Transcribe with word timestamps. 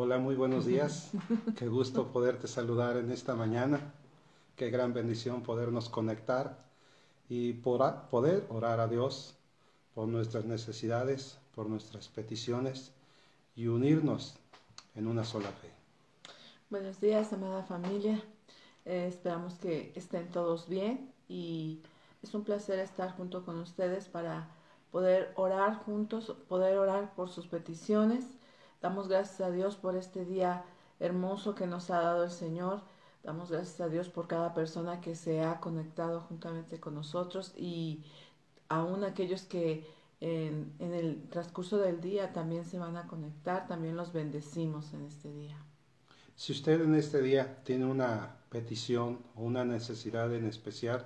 Hola, 0.00 0.18
muy 0.18 0.36
buenos 0.36 0.64
días. 0.64 1.10
Qué 1.58 1.66
gusto 1.66 2.12
poderte 2.12 2.46
saludar 2.46 2.98
en 2.98 3.10
esta 3.10 3.34
mañana. 3.34 3.80
Qué 4.54 4.70
gran 4.70 4.94
bendición 4.94 5.42
podernos 5.42 5.88
conectar 5.88 6.56
y 7.28 7.54
poder 7.54 8.46
orar 8.48 8.78
a 8.78 8.86
Dios 8.86 9.34
por 9.96 10.06
nuestras 10.06 10.44
necesidades, 10.44 11.40
por 11.52 11.68
nuestras 11.68 12.06
peticiones 12.06 12.92
y 13.56 13.66
unirnos 13.66 14.36
en 14.94 15.08
una 15.08 15.24
sola 15.24 15.48
fe. 15.48 15.72
Buenos 16.70 17.00
días, 17.00 17.32
amada 17.32 17.64
familia. 17.64 18.22
Eh, 18.84 19.06
esperamos 19.08 19.54
que 19.54 19.92
estén 19.96 20.30
todos 20.30 20.68
bien 20.68 21.12
y 21.28 21.82
es 22.22 22.32
un 22.34 22.44
placer 22.44 22.78
estar 22.78 23.16
junto 23.16 23.44
con 23.44 23.58
ustedes 23.58 24.06
para 24.06 24.48
poder 24.92 25.32
orar 25.34 25.74
juntos, 25.74 26.36
poder 26.48 26.78
orar 26.78 27.16
por 27.16 27.30
sus 27.30 27.48
peticiones 27.48 28.37
Damos 28.80 29.08
gracias 29.08 29.40
a 29.40 29.50
Dios 29.50 29.76
por 29.76 29.96
este 29.96 30.24
día 30.24 30.64
hermoso 31.00 31.54
que 31.54 31.66
nos 31.66 31.90
ha 31.90 32.00
dado 32.00 32.24
el 32.24 32.30
Señor. 32.30 32.82
Damos 33.22 33.50
gracias 33.50 33.80
a 33.80 33.88
Dios 33.88 34.08
por 34.08 34.28
cada 34.28 34.54
persona 34.54 35.00
que 35.00 35.14
se 35.14 35.42
ha 35.42 35.60
conectado 35.60 36.20
juntamente 36.20 36.78
con 36.78 36.94
nosotros 36.94 37.52
y 37.56 38.04
aún 38.68 39.04
aquellos 39.04 39.42
que 39.42 39.86
en, 40.20 40.74
el 40.80 41.28
transcurso 41.28 41.78
del 41.78 42.00
día 42.00 42.32
también 42.32 42.64
se 42.64 42.78
van 42.78 42.96
a 42.96 43.06
conectar, 43.06 43.66
también 43.66 43.96
los 43.96 44.12
bendecimos 44.12 44.92
en 44.94 45.04
este 45.06 45.32
día. 45.32 45.56
Si 46.34 46.52
usted 46.52 46.80
en 46.80 46.94
este 46.94 47.20
día 47.20 47.62
tiene 47.64 47.84
una 47.84 48.36
petición 48.48 49.18
o 49.34 49.42
una 49.42 49.64
necesidad 49.64 50.32
en 50.34 50.46
especial, 50.46 51.04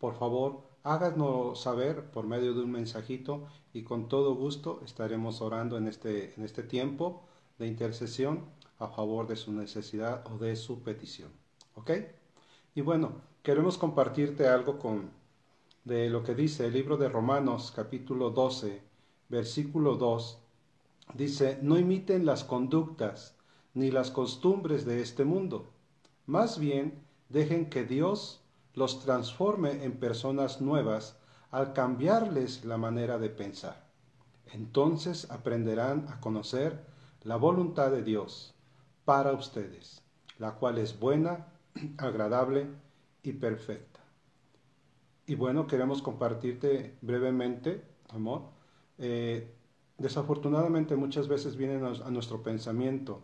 por 0.00 0.14
favor, 0.14 0.62
háganos 0.82 1.60
saber 1.60 2.10
por 2.10 2.26
medio 2.26 2.54
de 2.54 2.62
un 2.62 2.72
mensajito 2.72 3.46
y 3.74 3.82
con 3.82 4.08
todo 4.08 4.34
gusto 4.34 4.80
estaremos 4.84 5.42
orando 5.42 5.76
en 5.76 5.86
este, 5.86 6.34
en 6.34 6.42
este 6.42 6.62
tiempo 6.62 7.22
de 7.58 7.66
intercesión 7.66 8.46
a 8.78 8.88
favor 8.88 9.26
de 9.28 9.36
su 9.36 9.52
necesidad 9.52 10.24
o 10.32 10.38
de 10.38 10.56
su 10.56 10.80
petición. 10.82 11.28
¿Ok? 11.74 11.90
Y 12.74 12.80
bueno, 12.80 13.12
queremos 13.42 13.76
compartirte 13.76 14.48
algo 14.48 14.78
con 14.78 15.10
de 15.84 16.08
lo 16.08 16.22
que 16.22 16.34
dice 16.34 16.66
el 16.66 16.72
libro 16.72 16.96
de 16.96 17.08
Romanos 17.08 17.72
capítulo 17.74 18.30
12, 18.30 18.82
versículo 19.28 19.96
2. 19.96 20.38
Dice, 21.14 21.58
no 21.62 21.78
imiten 21.78 22.24
las 22.24 22.44
conductas 22.44 23.34
ni 23.74 23.90
las 23.90 24.10
costumbres 24.10 24.84
de 24.86 25.02
este 25.02 25.24
mundo. 25.24 25.68
Más 26.26 26.58
bien, 26.58 27.02
dejen 27.28 27.68
que 27.68 27.84
Dios 27.84 28.40
los 28.74 29.00
transforme 29.00 29.84
en 29.84 29.92
personas 29.92 30.60
nuevas 30.60 31.16
al 31.50 31.72
cambiarles 31.72 32.64
la 32.64 32.76
manera 32.76 33.18
de 33.18 33.30
pensar. 33.30 33.88
Entonces 34.52 35.30
aprenderán 35.30 36.06
a 36.08 36.20
conocer 36.20 36.84
la 37.22 37.36
voluntad 37.36 37.90
de 37.90 38.02
Dios 38.02 38.54
para 39.04 39.32
ustedes, 39.32 40.02
la 40.38 40.52
cual 40.52 40.78
es 40.78 40.98
buena, 40.98 41.48
agradable 41.98 42.66
y 43.22 43.32
perfecta. 43.32 44.00
Y 45.26 45.34
bueno, 45.34 45.66
queremos 45.66 46.02
compartirte 46.02 46.96
brevemente, 47.02 47.84
amor. 48.08 48.42
Eh, 48.98 49.54
desafortunadamente 49.98 50.96
muchas 50.96 51.28
veces 51.28 51.56
vienen 51.56 51.84
a 51.84 52.10
nuestro 52.10 52.42
pensamiento, 52.42 53.20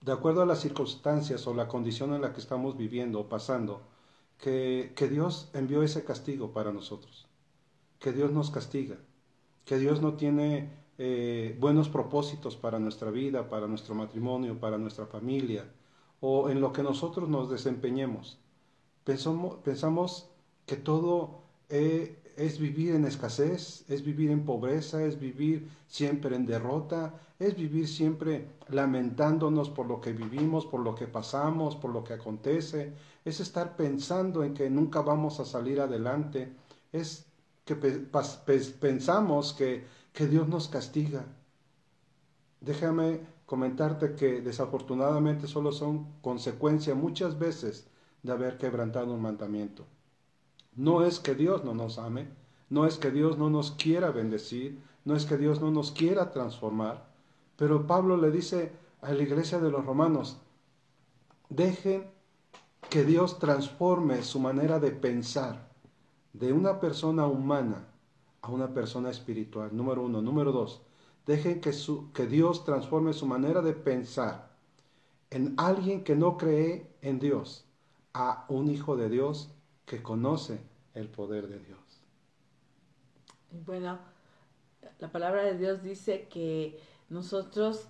de 0.00 0.12
acuerdo 0.12 0.40
a 0.40 0.46
las 0.46 0.60
circunstancias 0.60 1.46
o 1.46 1.52
la 1.52 1.68
condición 1.68 2.14
en 2.14 2.22
la 2.22 2.32
que 2.32 2.40
estamos 2.40 2.76
viviendo 2.78 3.20
o 3.20 3.28
pasando, 3.28 3.82
que, 4.40 5.08
Dios 5.10 5.50
envió 5.52 5.82
ese 5.82 6.04
castigo 6.04 6.52
para 6.52 6.72
nosotros, 6.72 7.26
que 7.98 8.12
Dios 8.12 8.32
nos 8.32 8.50
castiga, 8.50 8.96
que 9.64 9.78
Dios 9.78 10.00
no 10.00 10.14
tiene 10.14 10.70
eh, 10.98 11.56
buenos 11.60 11.88
propósitos 11.88 12.56
para 12.56 12.78
nuestra 12.78 13.10
vida, 13.10 13.48
para 13.48 13.66
nuestro 13.66 13.94
matrimonio, 13.94 14.58
para 14.58 14.78
nuestra 14.78 15.06
familia, 15.06 15.70
o 16.20 16.50
en 16.50 16.60
lo 16.60 16.72
que 16.72 16.82
nosotros 16.82 17.28
nos 17.28 17.50
desempeñemos. 17.50 18.38
Pensamos, 19.04 20.28
que 20.66 20.76
todo 20.76 21.42
eh, 21.68 22.19
es 22.36 22.58
vivir 22.58 22.94
en 22.94 23.04
escasez, 23.04 23.84
es 23.88 24.04
vivir 24.04 24.30
en 24.30 24.44
pobreza, 24.44 25.04
es 25.04 25.18
vivir 25.18 25.68
siempre 25.86 26.36
en 26.36 26.46
derrota, 26.46 27.14
es 27.38 27.56
vivir 27.56 27.88
siempre 27.88 28.46
lamentándonos 28.68 29.70
por 29.70 29.86
lo 29.86 30.00
que 30.00 30.12
vivimos, 30.12 30.66
por 30.66 30.80
lo 30.80 30.94
que 30.94 31.06
pasamos, 31.06 31.76
por 31.76 31.90
lo 31.90 32.04
que 32.04 32.14
acontece, 32.14 32.92
es 33.24 33.40
estar 33.40 33.76
pensando 33.76 34.44
en 34.44 34.54
que 34.54 34.68
nunca 34.68 35.00
vamos 35.00 35.40
a 35.40 35.44
salir 35.44 35.80
adelante, 35.80 36.52
es 36.92 37.26
que 37.64 37.76
pensamos 37.76 39.52
que, 39.52 39.86
que 40.12 40.26
Dios 40.26 40.48
nos 40.48 40.68
castiga. 40.68 41.24
Déjame 42.60 43.20
comentarte 43.46 44.14
que 44.14 44.40
desafortunadamente 44.42 45.46
solo 45.46 45.72
son 45.72 46.20
consecuencia 46.20 46.94
muchas 46.94 47.38
veces 47.38 47.86
de 48.22 48.32
haber 48.32 48.58
quebrantado 48.58 49.14
un 49.14 49.22
mandamiento. 49.22 49.86
No 50.74 51.04
es 51.04 51.18
que 51.18 51.34
Dios 51.34 51.64
no 51.64 51.74
nos 51.74 51.98
ame, 51.98 52.28
no 52.68 52.86
es 52.86 52.98
que 52.98 53.10
Dios 53.10 53.38
no 53.38 53.50
nos 53.50 53.72
quiera 53.72 54.10
bendecir, 54.10 54.80
no 55.04 55.16
es 55.16 55.26
que 55.26 55.36
Dios 55.36 55.60
no 55.60 55.70
nos 55.70 55.90
quiera 55.90 56.30
transformar, 56.30 57.10
pero 57.56 57.86
Pablo 57.86 58.16
le 58.16 58.30
dice 58.30 58.72
a 59.02 59.12
la 59.12 59.22
iglesia 59.22 59.58
de 59.58 59.70
los 59.70 59.84
romanos, 59.84 60.38
dejen 61.48 62.10
que 62.88 63.04
Dios 63.04 63.38
transforme 63.38 64.22
su 64.22 64.40
manera 64.40 64.78
de 64.78 64.90
pensar 64.90 65.68
de 66.32 66.52
una 66.52 66.80
persona 66.80 67.26
humana 67.26 67.86
a 68.42 68.50
una 68.50 68.72
persona 68.72 69.10
espiritual, 69.10 69.70
número 69.72 70.04
uno. 70.04 70.22
Número 70.22 70.52
dos, 70.52 70.82
dejen 71.26 71.60
que, 71.60 71.72
su, 71.72 72.12
que 72.12 72.26
Dios 72.26 72.64
transforme 72.64 73.12
su 73.12 73.26
manera 73.26 73.62
de 73.62 73.72
pensar 73.72 74.50
en 75.30 75.54
alguien 75.58 76.02
que 76.02 76.16
no 76.16 76.36
cree 76.36 76.90
en 77.02 77.18
Dios 77.18 77.64
a 78.14 78.44
un 78.48 78.70
hijo 78.70 78.96
de 78.96 79.08
Dios 79.08 79.50
que 79.90 80.04
conoce 80.04 80.60
el 80.94 81.08
poder 81.08 81.48
de 81.48 81.58
Dios. 81.58 81.80
Bueno, 83.50 83.98
la 85.00 85.10
palabra 85.10 85.42
de 85.42 85.58
Dios 85.58 85.82
dice 85.82 86.28
que 86.28 86.78
nosotros 87.08 87.88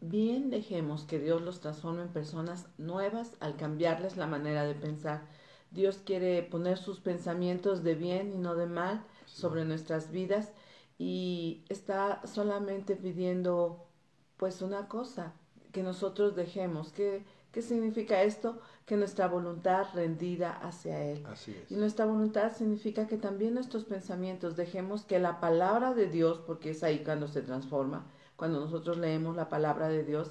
bien 0.00 0.48
dejemos 0.48 1.02
que 1.02 1.18
Dios 1.18 1.42
los 1.42 1.58
transforme 1.58 2.02
en 2.02 2.12
personas 2.12 2.68
nuevas 2.78 3.32
al 3.40 3.56
cambiarles 3.56 4.16
la 4.16 4.28
manera 4.28 4.62
de 4.62 4.76
pensar. 4.76 5.26
Dios 5.72 5.98
quiere 6.04 6.44
poner 6.44 6.78
sus 6.78 7.00
pensamientos 7.00 7.82
de 7.82 7.96
bien 7.96 8.32
y 8.32 8.38
no 8.38 8.54
de 8.54 8.66
mal 8.66 9.04
sobre 9.26 9.64
nuestras 9.64 10.12
vidas 10.12 10.52
y 10.98 11.64
está 11.68 12.24
solamente 12.28 12.94
pidiendo 12.94 13.88
pues 14.36 14.62
una 14.62 14.86
cosa, 14.86 15.32
que 15.72 15.82
nosotros 15.82 16.36
dejemos, 16.36 16.92
que 16.92 17.24
¿Qué 17.58 17.62
significa 17.62 18.22
esto? 18.22 18.60
Que 18.86 18.96
nuestra 18.96 19.26
voluntad 19.26 19.88
rendida 19.92 20.52
hacia 20.58 21.02
Él. 21.02 21.26
Así 21.26 21.50
es. 21.60 21.72
Y 21.72 21.74
nuestra 21.74 22.06
voluntad 22.06 22.52
significa 22.52 23.08
que 23.08 23.16
también 23.16 23.54
nuestros 23.54 23.82
pensamientos 23.82 24.54
dejemos 24.54 25.02
que 25.02 25.18
la 25.18 25.40
palabra 25.40 25.92
de 25.92 26.06
Dios, 26.06 26.38
porque 26.46 26.70
es 26.70 26.84
ahí 26.84 27.00
cuando 27.00 27.26
se 27.26 27.42
transforma, 27.42 28.06
cuando 28.36 28.60
nosotros 28.60 28.96
leemos 28.98 29.34
la 29.34 29.48
palabra 29.48 29.88
de 29.88 30.04
Dios, 30.04 30.30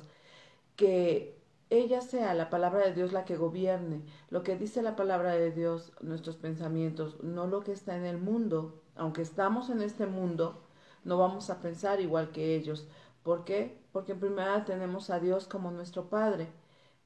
que 0.77 1.37
ella 1.69 1.99
sea 1.99 2.33
la 2.33 2.49
palabra 2.49 2.85
de 2.85 2.93
Dios 2.93 3.11
la 3.11 3.25
que 3.25 3.35
gobierne, 3.35 4.03
lo 4.29 4.41
que 4.41 4.55
dice 4.55 4.81
la 4.81 4.95
palabra 4.95 5.33
de 5.33 5.51
Dios, 5.51 5.91
nuestros 5.99 6.37
pensamientos, 6.37 7.21
no 7.21 7.45
lo 7.45 7.59
que 7.59 7.73
está 7.73 7.97
en 7.97 8.05
el 8.05 8.19
mundo. 8.19 8.81
Aunque 8.95 9.21
estamos 9.21 9.69
en 9.69 9.81
este 9.81 10.05
mundo, 10.05 10.63
no 11.03 11.17
vamos 11.17 11.49
a 11.49 11.59
pensar 11.59 11.99
igual 11.99 12.31
que 12.31 12.55
ellos. 12.55 12.87
¿Por 13.23 13.43
qué? 13.43 13.77
Porque 13.91 14.13
en 14.13 14.21
primera 14.21 14.63
tenemos 14.63 15.09
a 15.09 15.19
Dios 15.19 15.45
como 15.49 15.71
nuestro 15.71 16.09
Padre 16.09 16.47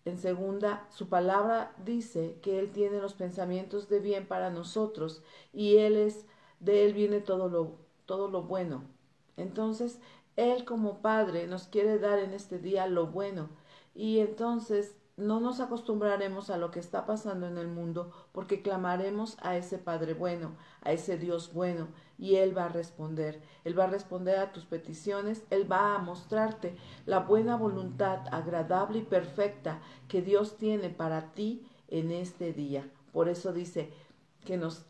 en 0.05 0.17
segunda, 0.17 0.87
su 0.89 1.09
palabra 1.09 1.75
dice 1.83 2.37
que 2.41 2.59
Él 2.59 2.71
tiene 2.71 2.99
los 2.99 3.13
pensamientos 3.13 3.87
de 3.87 3.99
bien 3.99 4.27
para 4.27 4.49
nosotros 4.49 5.21
y 5.53 5.77
Él 5.77 5.95
es, 5.95 6.25
de 6.59 6.85
Él 6.85 6.93
viene 6.93 7.19
todo 7.19 7.49
lo, 7.49 7.75
todo 8.05 8.27
lo 8.27 8.43
bueno. 8.43 8.83
Entonces, 9.37 9.99
Él 10.35 10.65
como 10.65 11.01
Padre 11.01 11.47
nos 11.47 11.67
quiere 11.67 11.99
dar 11.99 12.19
en 12.19 12.33
este 12.33 12.57
día 12.57 12.87
lo 12.87 13.07
bueno. 13.07 13.49
Y 13.93 14.19
entonces 14.19 14.95
no 15.17 15.39
nos 15.39 15.59
acostumbraremos 15.59 16.49
a 16.49 16.57
lo 16.57 16.71
que 16.71 16.79
está 16.79 17.05
pasando 17.05 17.47
en 17.47 17.57
el 17.57 17.67
mundo 17.67 18.11
porque 18.31 18.61
clamaremos 18.61 19.37
a 19.41 19.57
ese 19.57 19.77
Padre 19.77 20.13
bueno, 20.13 20.55
a 20.81 20.91
ese 20.91 21.17
Dios 21.17 21.53
bueno, 21.53 21.87
y 22.17 22.35
Él 22.35 22.57
va 22.57 22.65
a 22.65 22.69
responder. 22.69 23.41
Él 23.63 23.77
va 23.77 23.85
a 23.85 23.87
responder 23.87 24.39
a 24.39 24.51
tus 24.51 24.65
peticiones, 24.65 25.43
Él 25.49 25.71
va 25.71 25.95
a 25.95 25.99
mostrarte 25.99 26.75
la 27.05 27.19
buena 27.19 27.55
voluntad 27.55 28.21
agradable 28.31 28.99
y 28.99 29.03
perfecta 29.03 29.81
que 30.07 30.21
Dios 30.21 30.57
tiene 30.57 30.89
para 30.89 31.33
ti 31.33 31.67
en 31.87 32.11
este 32.11 32.53
día. 32.53 32.89
Por 33.11 33.27
eso 33.27 33.53
dice 33.53 33.91
que, 34.45 34.57
nos, 34.57 34.85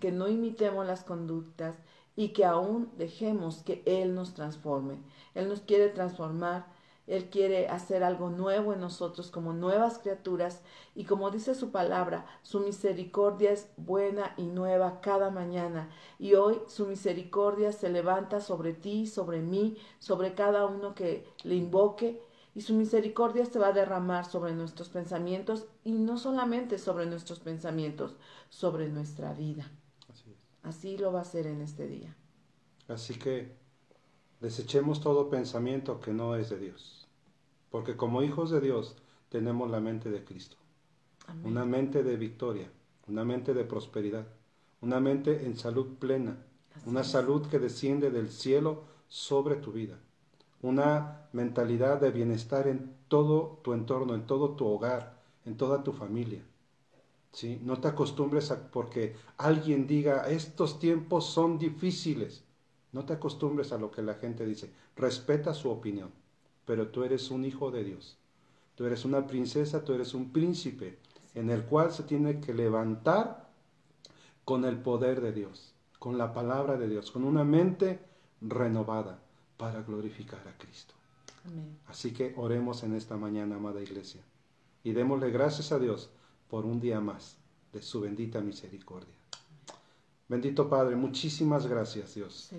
que 0.00 0.12
no 0.12 0.28
imitemos 0.28 0.86
las 0.86 1.04
conductas 1.04 1.76
y 2.16 2.28
que 2.28 2.44
aún 2.44 2.90
dejemos 2.96 3.62
que 3.62 3.82
Él 3.84 4.14
nos 4.14 4.34
transforme. 4.34 5.02
Él 5.34 5.48
nos 5.48 5.60
quiere 5.60 5.88
transformar 5.90 6.66
él 7.06 7.30
quiere 7.30 7.68
hacer 7.68 8.02
algo 8.02 8.30
nuevo 8.30 8.72
en 8.72 8.80
nosotros 8.80 9.30
como 9.30 9.52
nuevas 9.52 9.98
criaturas 9.98 10.62
y 10.94 11.04
como 11.04 11.30
dice 11.30 11.54
su 11.54 11.70
palabra, 11.70 12.26
su 12.42 12.60
misericordia 12.60 13.52
es 13.52 13.68
buena 13.76 14.34
y 14.36 14.46
nueva 14.46 15.00
cada 15.00 15.30
mañana. 15.30 15.88
Y 16.18 16.34
hoy 16.34 16.60
su 16.66 16.86
misericordia 16.86 17.72
se 17.72 17.90
levanta 17.90 18.40
sobre 18.40 18.72
ti, 18.72 19.06
sobre 19.06 19.40
mí, 19.40 19.76
sobre 20.00 20.34
cada 20.34 20.66
uno 20.66 20.94
que 20.94 21.26
le 21.44 21.54
invoque 21.54 22.20
Y 22.54 22.62
su 22.62 22.74
misericordia 22.74 23.44
se 23.44 23.58
va 23.58 23.68
a 23.68 23.72
derramar 23.72 24.24
sobre 24.24 24.54
nuestros 24.54 24.88
pensamientos 24.88 25.66
y 25.84 25.92
no 25.92 26.16
solamente 26.16 26.78
sobre 26.78 27.04
nuestros 27.04 27.38
pensamientos, 27.38 28.16
sobre 28.48 28.88
nuestra 28.88 29.34
vida. 29.34 29.70
Así 30.62 30.96
lo 30.96 31.12
va 31.12 31.20
a 31.20 31.22
hacer 31.22 31.46
en 31.46 31.60
este 31.60 31.86
día. 31.86 32.16
Así 32.88 33.18
que 33.18 33.65
desechemos 34.40 35.00
todo 35.00 35.30
pensamiento 35.30 36.00
que 36.00 36.12
no 36.12 36.36
es 36.36 36.50
de 36.50 36.58
Dios. 36.58 37.08
Porque 37.70 37.96
como 37.96 38.22
hijos 38.22 38.50
de 38.50 38.60
Dios 38.60 38.96
tenemos 39.30 39.70
la 39.70 39.80
mente 39.80 40.10
de 40.10 40.24
Cristo. 40.24 40.56
Amén. 41.28 41.52
Una 41.52 41.64
mente 41.64 42.02
de 42.02 42.16
victoria, 42.16 42.70
una 43.08 43.24
mente 43.24 43.54
de 43.54 43.64
prosperidad, 43.64 44.26
una 44.82 45.00
mente 45.00 45.46
en 45.46 45.56
salud 45.56 45.96
plena, 45.98 46.38
Así 46.74 46.86
una 46.86 47.04
es. 47.04 47.04
salud 47.04 47.46
que 47.48 47.58
desciende 47.58 48.10
del 48.10 48.30
cielo 48.30 48.84
sobre 49.08 49.56
tu 49.56 49.72
vida, 49.72 49.98
una 50.62 51.28
mentalidad 51.32 52.00
de 52.00 52.10
bienestar 52.10 52.68
en 52.68 52.94
todo 53.08 53.60
tu 53.62 53.72
entorno, 53.74 54.14
en 54.14 54.26
todo 54.26 54.50
tu 54.56 54.66
hogar, 54.66 55.22
en 55.46 55.56
toda 55.56 55.82
tu 55.84 55.92
familia. 55.92 56.42
¿Sí? 57.32 57.60
No 57.62 57.80
te 57.80 57.88
acostumbres 57.88 58.50
a 58.50 58.70
porque 58.70 59.14
alguien 59.36 59.86
diga, 59.86 60.28
estos 60.28 60.78
tiempos 60.80 61.26
son 61.26 61.58
difíciles. 61.58 62.44
No 62.92 63.04
te 63.04 63.14
acostumbres 63.14 63.72
a 63.72 63.78
lo 63.78 63.90
que 63.90 64.02
la 64.02 64.14
gente 64.14 64.46
dice. 64.46 64.72
Respeta 64.96 65.54
su 65.54 65.70
opinión, 65.70 66.10
pero 66.64 66.88
tú 66.88 67.04
eres 67.04 67.30
un 67.30 67.44
hijo 67.44 67.70
de 67.70 67.84
Dios. 67.84 68.18
Tú 68.74 68.84
eres 68.84 69.04
una 69.04 69.26
princesa, 69.26 69.84
tú 69.84 69.94
eres 69.94 70.14
un 70.14 70.32
príncipe, 70.32 70.98
en 71.34 71.50
el 71.50 71.64
cual 71.64 71.92
se 71.92 72.02
tiene 72.02 72.40
que 72.40 72.54
levantar 72.54 73.50
con 74.44 74.64
el 74.64 74.78
poder 74.78 75.20
de 75.20 75.32
Dios, 75.32 75.74
con 75.98 76.18
la 76.18 76.32
palabra 76.32 76.76
de 76.76 76.88
Dios, 76.88 77.10
con 77.10 77.24
una 77.24 77.44
mente 77.44 78.00
renovada 78.40 79.18
para 79.56 79.82
glorificar 79.82 80.46
a 80.46 80.56
Cristo. 80.56 80.94
Amén. 81.46 81.78
Así 81.86 82.12
que 82.12 82.34
oremos 82.36 82.82
en 82.82 82.94
esta 82.94 83.16
mañana, 83.16 83.56
amada 83.56 83.82
iglesia, 83.82 84.22
y 84.84 84.92
démosle 84.92 85.30
gracias 85.30 85.72
a 85.72 85.78
Dios 85.78 86.10
por 86.48 86.64
un 86.64 86.80
día 86.80 87.00
más 87.00 87.38
de 87.72 87.82
su 87.82 88.00
bendita 88.00 88.40
misericordia. 88.40 89.15
Bendito 90.28 90.68
Padre, 90.68 90.96
muchísimas 90.96 91.68
gracias 91.68 92.14
Dios 92.14 92.50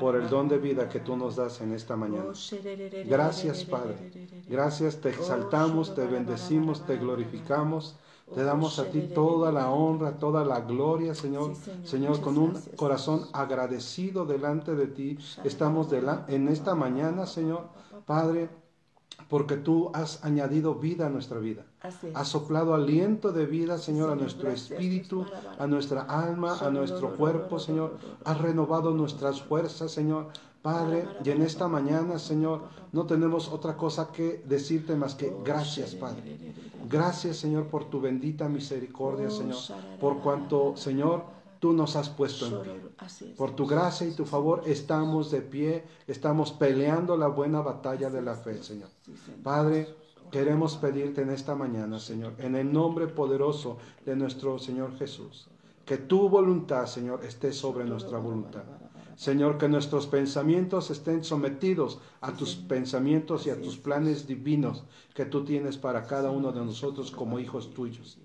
por 0.00 0.16
el 0.16 0.28
don 0.28 0.48
de 0.48 0.58
vida 0.58 0.88
que 0.88 0.98
tú 0.98 1.16
nos 1.16 1.36
das 1.36 1.60
en 1.60 1.72
esta 1.72 1.96
mañana. 1.96 2.32
Gracias 3.06 3.64
Padre, 3.64 4.10
gracias, 4.48 5.00
te 5.00 5.10
exaltamos, 5.10 5.94
te 5.94 6.04
bendecimos, 6.06 6.84
te 6.84 6.96
glorificamos. 6.96 7.96
Te 8.34 8.44
damos 8.44 8.78
a 8.78 8.90
ti 8.90 9.10
toda 9.14 9.52
la 9.52 9.70
honra, 9.70 10.16
toda 10.16 10.42
la 10.44 10.60
gloria, 10.60 11.14
Señor. 11.14 11.54
Señor. 11.84 12.20
Con 12.22 12.38
un 12.38 12.58
corazón 12.76 13.26
agradecido 13.32 14.24
delante 14.24 14.74
de 14.74 14.86
ti, 14.86 15.18
estamos 15.44 15.92
en 15.92 16.48
esta 16.48 16.74
mañana, 16.74 17.26
Señor, 17.26 17.68
Padre, 18.06 18.48
porque 19.28 19.56
tú 19.56 19.90
has 19.94 20.24
añadido 20.24 20.74
vida 20.74 21.06
a 21.06 21.10
nuestra 21.10 21.38
vida. 21.38 21.64
Has 22.14 22.28
soplado 22.28 22.74
aliento 22.74 23.32
de 23.32 23.46
vida, 23.46 23.78
Señor, 23.78 24.10
a 24.10 24.16
nuestro 24.16 24.50
espíritu, 24.50 25.26
a 25.58 25.66
nuestra 25.66 26.02
alma, 26.02 26.58
a 26.60 26.70
nuestro 26.70 27.16
cuerpo, 27.16 27.58
Señor. 27.58 27.96
Has 28.24 28.40
renovado 28.40 28.92
nuestras 28.92 29.42
fuerzas, 29.42 29.90
Señor. 29.90 30.28
Padre, 30.62 31.08
y 31.24 31.30
en 31.30 31.42
esta 31.42 31.66
mañana, 31.66 32.20
Señor, 32.20 32.62
no 32.92 33.04
tenemos 33.04 33.48
otra 33.48 33.76
cosa 33.76 34.12
que 34.12 34.44
decirte 34.46 34.94
más 34.94 35.16
que 35.16 35.34
gracias, 35.44 35.96
Padre. 35.96 36.38
Gracias, 36.88 37.38
Señor, 37.38 37.66
por 37.66 37.86
tu 37.86 38.00
bendita 38.00 38.48
misericordia, 38.48 39.28
Señor. 39.28 39.56
Por 40.00 40.20
cuanto, 40.20 40.76
Señor, 40.76 41.24
tú 41.62 41.72
nos 41.72 41.94
has 41.94 42.08
puesto 42.08 42.46
en 42.46 42.60
pie. 42.60 43.34
Por 43.36 43.54
tu 43.54 43.68
gracia 43.68 44.04
y 44.04 44.16
tu 44.16 44.24
favor 44.24 44.64
estamos 44.66 45.30
de 45.30 45.42
pie, 45.42 45.84
estamos 46.08 46.50
peleando 46.50 47.16
la 47.16 47.28
buena 47.28 47.60
batalla 47.60 48.10
de 48.10 48.20
la 48.20 48.34
fe, 48.34 48.60
Señor. 48.64 48.88
Padre, 49.44 49.94
queremos 50.32 50.76
pedirte 50.76 51.22
en 51.22 51.30
esta 51.30 51.54
mañana, 51.54 52.00
Señor, 52.00 52.34
en 52.38 52.56
el 52.56 52.72
nombre 52.72 53.06
poderoso 53.06 53.78
de 54.04 54.16
nuestro 54.16 54.58
Señor 54.58 54.98
Jesús, 54.98 55.46
que 55.86 55.98
tu 55.98 56.28
voluntad, 56.28 56.86
Señor, 56.86 57.24
esté 57.24 57.52
sobre 57.52 57.84
nuestra 57.84 58.18
voluntad. 58.18 58.64
Señor, 59.14 59.56
que 59.56 59.68
nuestros 59.68 60.08
pensamientos 60.08 60.90
estén 60.90 61.22
sometidos 61.22 62.00
a 62.22 62.32
tus 62.32 62.56
pensamientos 62.56 63.46
y 63.46 63.50
a 63.50 63.62
tus 63.62 63.76
planes 63.76 64.26
divinos 64.26 64.82
que 65.14 65.26
tú 65.26 65.44
tienes 65.44 65.76
para 65.76 66.08
cada 66.08 66.32
uno 66.32 66.50
de 66.50 66.64
nosotros 66.64 67.12
como 67.12 67.38
hijos 67.38 67.72
tuyos. 67.72 68.18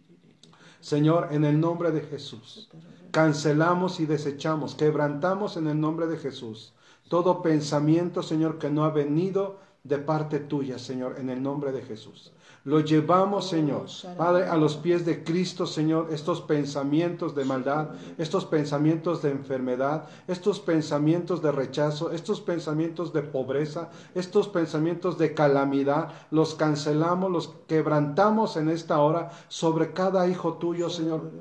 Señor, 0.80 1.30
en 1.32 1.46
el 1.46 1.60
nombre 1.60 1.92
de 1.92 2.02
Jesús, 2.02 2.70
cancelamos 3.12 4.00
y 4.00 4.06
desechamos, 4.06 4.76
quebrantamos 4.76 5.58
en 5.58 5.68
el 5.68 5.80
nombre 5.80 6.08
de 6.08 6.18
Jesús 6.18 6.74
todo 7.08 7.42
pensamiento, 7.42 8.22
Señor, 8.22 8.58
que 8.60 8.70
no 8.70 8.84
ha 8.84 8.90
venido 8.90 9.60
de 9.88 9.98
parte 9.98 10.40
tuya, 10.40 10.78
Señor, 10.78 11.16
en 11.18 11.30
el 11.30 11.42
nombre 11.42 11.72
de 11.72 11.82
Jesús. 11.82 12.34
Lo 12.66 12.82
llevamos, 12.82 13.48
Señor, 13.48 13.86
Padre, 14.18 14.50
a 14.50 14.58
los 14.58 14.76
pies 14.76 15.06
de 15.06 15.24
Cristo, 15.24 15.66
Señor, 15.66 16.10
estos 16.12 16.42
pensamientos 16.42 17.34
de 17.34 17.46
maldad, 17.46 17.92
estos 18.18 18.44
pensamientos 18.44 19.22
de 19.22 19.32
enfermedad, 19.32 20.10
estos 20.28 20.60
pensamientos 20.60 21.42
de 21.42 21.54
rechazo, 21.54 22.12
estos 22.12 22.42
pensamientos 22.42 23.14
de 23.14 23.22
pobreza, 23.22 23.90
estos 24.16 24.50
pensamientos 24.50 25.18
de 25.18 25.34
calamidad, 25.34 26.12
los 26.30 26.56
cancelamos, 26.56 27.32
los 27.32 27.56
quebrantamos 27.68 28.58
en 28.58 28.68
esta 28.68 29.00
hora 29.00 29.32
sobre 29.48 29.94
cada 29.94 30.28
hijo 30.28 30.56
tuyo, 30.56 30.90
Señor, 30.90 31.32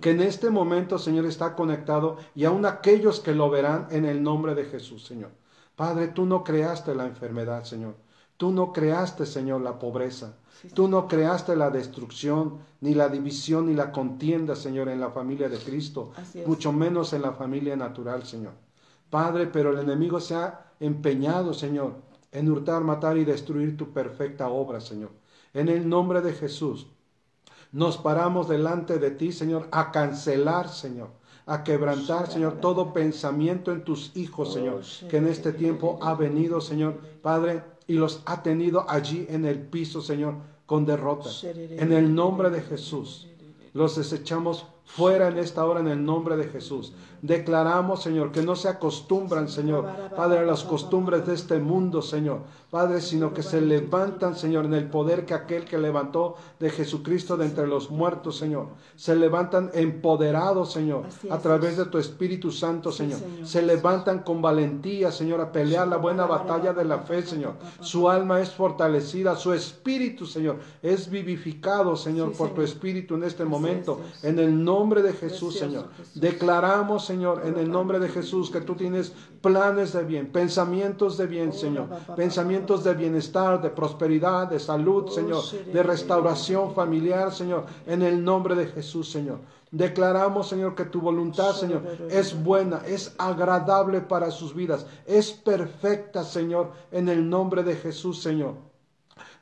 que 0.00 0.12
en 0.12 0.20
este 0.20 0.50
momento, 0.50 0.98
Señor, 0.98 1.26
está 1.26 1.56
conectado 1.56 2.18
y 2.36 2.44
aún 2.44 2.64
aquellos 2.64 3.18
que 3.18 3.34
lo 3.34 3.50
verán 3.50 3.88
en 3.90 4.04
el 4.04 4.22
nombre 4.22 4.54
de 4.54 4.66
Jesús, 4.66 5.04
Señor. 5.04 5.30
Padre, 5.76 6.08
tú 6.08 6.24
no 6.26 6.44
creaste 6.44 6.94
la 6.94 7.06
enfermedad, 7.06 7.64
Señor. 7.64 7.96
Tú 8.36 8.50
no 8.52 8.72
creaste, 8.72 9.26
Señor, 9.26 9.60
la 9.60 9.78
pobreza. 9.78 10.36
Tú 10.74 10.88
no 10.88 11.08
creaste 11.08 11.56
la 11.56 11.70
destrucción, 11.70 12.58
ni 12.80 12.94
la 12.94 13.08
división, 13.08 13.66
ni 13.66 13.74
la 13.74 13.92
contienda, 13.92 14.56
Señor, 14.56 14.88
en 14.88 15.00
la 15.00 15.10
familia 15.10 15.48
de 15.48 15.58
Cristo, 15.58 16.12
mucho 16.46 16.72
menos 16.72 17.12
en 17.12 17.22
la 17.22 17.32
familia 17.32 17.76
natural, 17.76 18.24
Señor. 18.24 18.52
Padre, 19.10 19.46
pero 19.46 19.70
el 19.70 19.78
enemigo 19.78 20.20
se 20.20 20.34
ha 20.34 20.72
empeñado, 20.80 21.54
Señor, 21.54 21.94
en 22.32 22.50
hurtar, 22.50 22.82
matar 22.82 23.16
y 23.16 23.24
destruir 23.24 23.76
tu 23.76 23.92
perfecta 23.92 24.48
obra, 24.48 24.80
Señor. 24.80 25.10
En 25.52 25.68
el 25.68 25.88
nombre 25.88 26.20
de 26.20 26.32
Jesús, 26.32 26.88
nos 27.70 27.98
paramos 27.98 28.48
delante 28.48 28.98
de 28.98 29.10
ti, 29.10 29.32
Señor, 29.32 29.68
a 29.70 29.92
cancelar, 29.92 30.68
Señor, 30.68 31.10
a 31.46 31.62
quebrantar, 31.62 32.30
Señor, 32.30 32.60
todo 32.60 32.92
pensamiento 32.92 33.70
en 33.72 33.84
tus 33.84 34.16
hijos, 34.16 34.52
Señor, 34.54 34.82
que 35.08 35.18
en 35.18 35.26
este 35.26 35.52
tiempo 35.52 35.98
ha 36.02 36.14
venido, 36.14 36.60
Señor, 36.60 36.98
Padre, 37.22 37.62
y 37.86 37.94
los 37.94 38.22
ha 38.24 38.42
tenido 38.42 38.88
allí 38.88 39.26
en 39.28 39.44
el 39.44 39.60
piso, 39.60 40.00
Señor, 40.00 40.36
con 40.66 40.86
derrota. 40.86 41.28
En 41.44 41.92
el 41.92 42.14
nombre 42.14 42.48
de 42.50 42.62
Jesús, 42.62 43.28
los 43.74 43.96
desechamos 43.96 44.66
fuera 44.84 45.28
en 45.28 45.38
esta 45.38 45.64
hora 45.64 45.80
en 45.80 45.88
el 45.88 46.04
nombre 46.04 46.36
de 46.36 46.44
Jesús. 46.44 46.92
Declaramos, 47.22 48.02
Señor, 48.02 48.32
que 48.32 48.42
no 48.42 48.54
se 48.54 48.68
acostumbran, 48.68 49.48
Señor, 49.48 49.86
Padre, 50.14 50.40
a 50.40 50.42
las 50.42 50.62
costumbres 50.62 51.26
de 51.26 51.32
este 51.32 51.58
mundo, 51.58 52.02
Señor, 52.02 52.40
Padre, 52.70 53.00
sino 53.00 53.32
que 53.32 53.42
se 53.42 53.62
levantan, 53.62 54.36
Señor, 54.36 54.66
en 54.66 54.74
el 54.74 54.90
poder 54.90 55.24
que 55.24 55.32
aquel 55.32 55.64
que 55.64 55.78
levantó 55.78 56.36
de 56.60 56.68
Jesucristo 56.68 57.38
de 57.38 57.46
entre 57.46 57.66
los 57.66 57.90
muertos, 57.90 58.36
Señor. 58.36 58.68
Se 58.94 59.16
levantan 59.16 59.70
empoderados, 59.72 60.72
Señor, 60.72 61.04
a 61.30 61.38
través 61.38 61.78
de 61.78 61.86
tu 61.86 61.96
Espíritu 61.96 62.50
Santo, 62.50 62.92
Señor. 62.92 63.20
Se 63.42 63.62
levantan 63.62 64.18
con 64.18 64.42
valentía, 64.42 65.10
Señor, 65.10 65.40
a 65.40 65.50
pelear 65.50 65.88
la 65.88 65.96
buena 65.96 66.26
batalla 66.26 66.74
de 66.74 66.84
la 66.84 66.98
fe, 66.98 67.22
Señor. 67.22 67.54
Su 67.80 68.10
alma 68.10 68.40
es 68.42 68.50
fortalecida, 68.50 69.34
su 69.34 69.54
espíritu, 69.54 70.26
Señor, 70.26 70.58
es 70.82 71.08
vivificado, 71.08 71.96
Señor, 71.96 72.32
por 72.32 72.50
tu 72.50 72.60
espíritu 72.60 73.14
en 73.14 73.24
este 73.24 73.46
momento. 73.46 74.00
En 74.22 74.38
el 74.38 74.62
nombre 74.62 74.73
de 75.02 75.12
Jesús, 75.12 75.58
Señor. 75.58 75.88
Declaramos, 76.14 77.04
Señor, 77.04 77.42
en 77.44 77.58
el 77.58 77.70
nombre 77.70 77.98
de 77.98 78.08
Jesús, 78.08 78.50
que 78.50 78.60
tú 78.60 78.74
tienes 78.74 79.12
planes 79.40 79.92
de 79.92 80.02
bien, 80.04 80.32
pensamientos 80.32 81.16
de 81.16 81.26
bien, 81.26 81.52
Señor. 81.52 81.88
Pensamientos 82.16 82.82
de 82.82 82.94
bienestar, 82.94 83.62
de 83.62 83.70
prosperidad, 83.70 84.48
de 84.48 84.58
salud, 84.58 85.08
Señor. 85.10 85.42
De 85.72 85.82
restauración 85.82 86.74
familiar, 86.74 87.32
Señor. 87.32 87.66
En 87.86 88.02
el 88.02 88.22
nombre 88.24 88.54
de 88.54 88.66
Jesús, 88.66 89.10
Señor. 89.10 89.38
Declaramos, 89.70 90.48
Señor, 90.48 90.74
que 90.74 90.84
tu 90.84 91.00
voluntad, 91.00 91.52
Señor, 91.52 91.82
es 92.08 92.40
buena, 92.44 92.82
es 92.86 93.14
agradable 93.18 94.00
para 94.00 94.30
sus 94.30 94.54
vidas, 94.54 94.86
es 95.04 95.32
perfecta, 95.32 96.22
Señor, 96.22 96.70
en 96.92 97.08
el 97.08 97.28
nombre 97.28 97.64
de 97.64 97.74
Jesús, 97.74 98.22
Señor. 98.22 98.54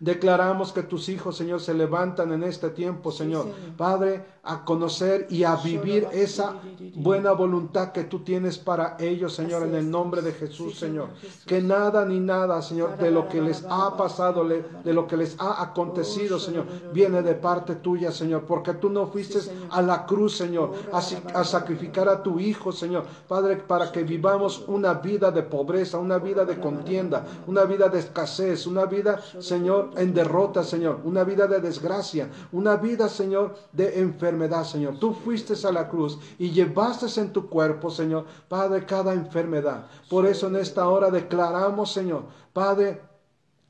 Declaramos 0.03 0.73
que 0.73 0.83
tus 0.83 1.09
hijos, 1.09 1.37
Señor, 1.37 1.61
se 1.61 1.75
levantan 1.75 2.33
en 2.33 2.43
este 2.43 2.71
tiempo, 2.71 3.13
Señor. 3.13 3.47
Padre, 3.77 4.25
a 4.45 4.65
conocer 4.65 5.29
y 5.31 5.45
a 5.45 5.55
vivir 5.55 6.09
esa 6.11 6.55
buena 6.97 7.31
voluntad 7.31 7.93
que 7.93 8.03
tú 8.03 8.25
tienes 8.25 8.59
para 8.59 8.97
ellos, 8.99 9.33
Señor, 9.33 9.63
en 9.63 9.77
el 9.77 9.89
nombre 9.89 10.21
de 10.21 10.33
Jesús, 10.33 10.77
Señor. 10.77 11.11
Que 11.47 11.63
nada 11.63 12.05
ni 12.05 12.19
nada, 12.19 12.61
Señor, 12.63 12.97
de 12.99 13.13
lo 13.13 13.29
que 13.29 13.41
les 13.41 13.65
ha 13.69 13.97
pasado, 13.97 14.45
de 14.45 14.93
lo 14.93 15.07
que 15.07 15.17
les 15.17 15.37
ha 15.39 15.63
acontecido, 15.63 16.41
Señor, 16.41 16.65
viene 16.93 17.23
de 17.23 17.37
parte 17.37 17.77
tuya, 17.77 18.11
Señor, 18.11 18.43
porque 18.43 18.75
tú 18.75 18.91
no 18.91 19.07
fuiste 19.07 19.39
a 19.71 19.81
la 19.81 20.05
cruz, 20.05 20.37
Señor, 20.37 20.73
a, 20.93 21.45
sacrificar 21.45 22.09
a 22.09 22.25
tu 22.25 22.41
Hijo, 22.41 22.73
Señor, 22.73 23.05
Padre, 23.29 23.59
para 23.59 23.93
que 23.93 24.03
vivamos 24.03 24.65
una 24.67 24.95
vida 24.95 25.31
de 25.31 25.45
pobreza, 25.45 25.99
una 25.99 26.19
vida 26.19 26.45
de 26.45 26.59
contienda, 26.59 27.25
una 27.47 27.63
vida 27.63 27.89
de 27.89 28.01
escasez, 28.01 28.67
una 28.67 28.87
vida, 28.87 29.21
Señor, 29.39 29.92
en 29.97 30.15
derrota, 30.15 30.65
Señor, 30.65 31.01
una 31.05 31.25
vida 31.25 31.47
de 31.47 31.61
desgracia, 31.61 32.31
una 32.53 32.77
vida, 32.77 33.09
Señor, 33.09 33.55
de 33.73 34.01
enfermedad, 34.01 34.65
Señor. 34.65 34.99
Tú 34.99 35.15
fuiste 35.15 35.55
a 35.67 35.73
la 35.73 35.89
cruz 35.89 36.19
y 36.39 36.51
llevaste 36.51 37.21
en 37.21 37.33
tu 37.33 37.49
cuerpo, 37.49 37.91
Señor, 37.91 38.25
Padre, 38.49 38.87
cada 38.87 39.13
enfermedad. 39.13 39.87
Por 40.09 40.27
eso 40.27 40.47
en 40.47 40.57
esta 40.57 40.89
hora 40.89 41.11
declaramos, 41.11 41.93
Señor, 41.93 42.25
Padre, 42.53 43.01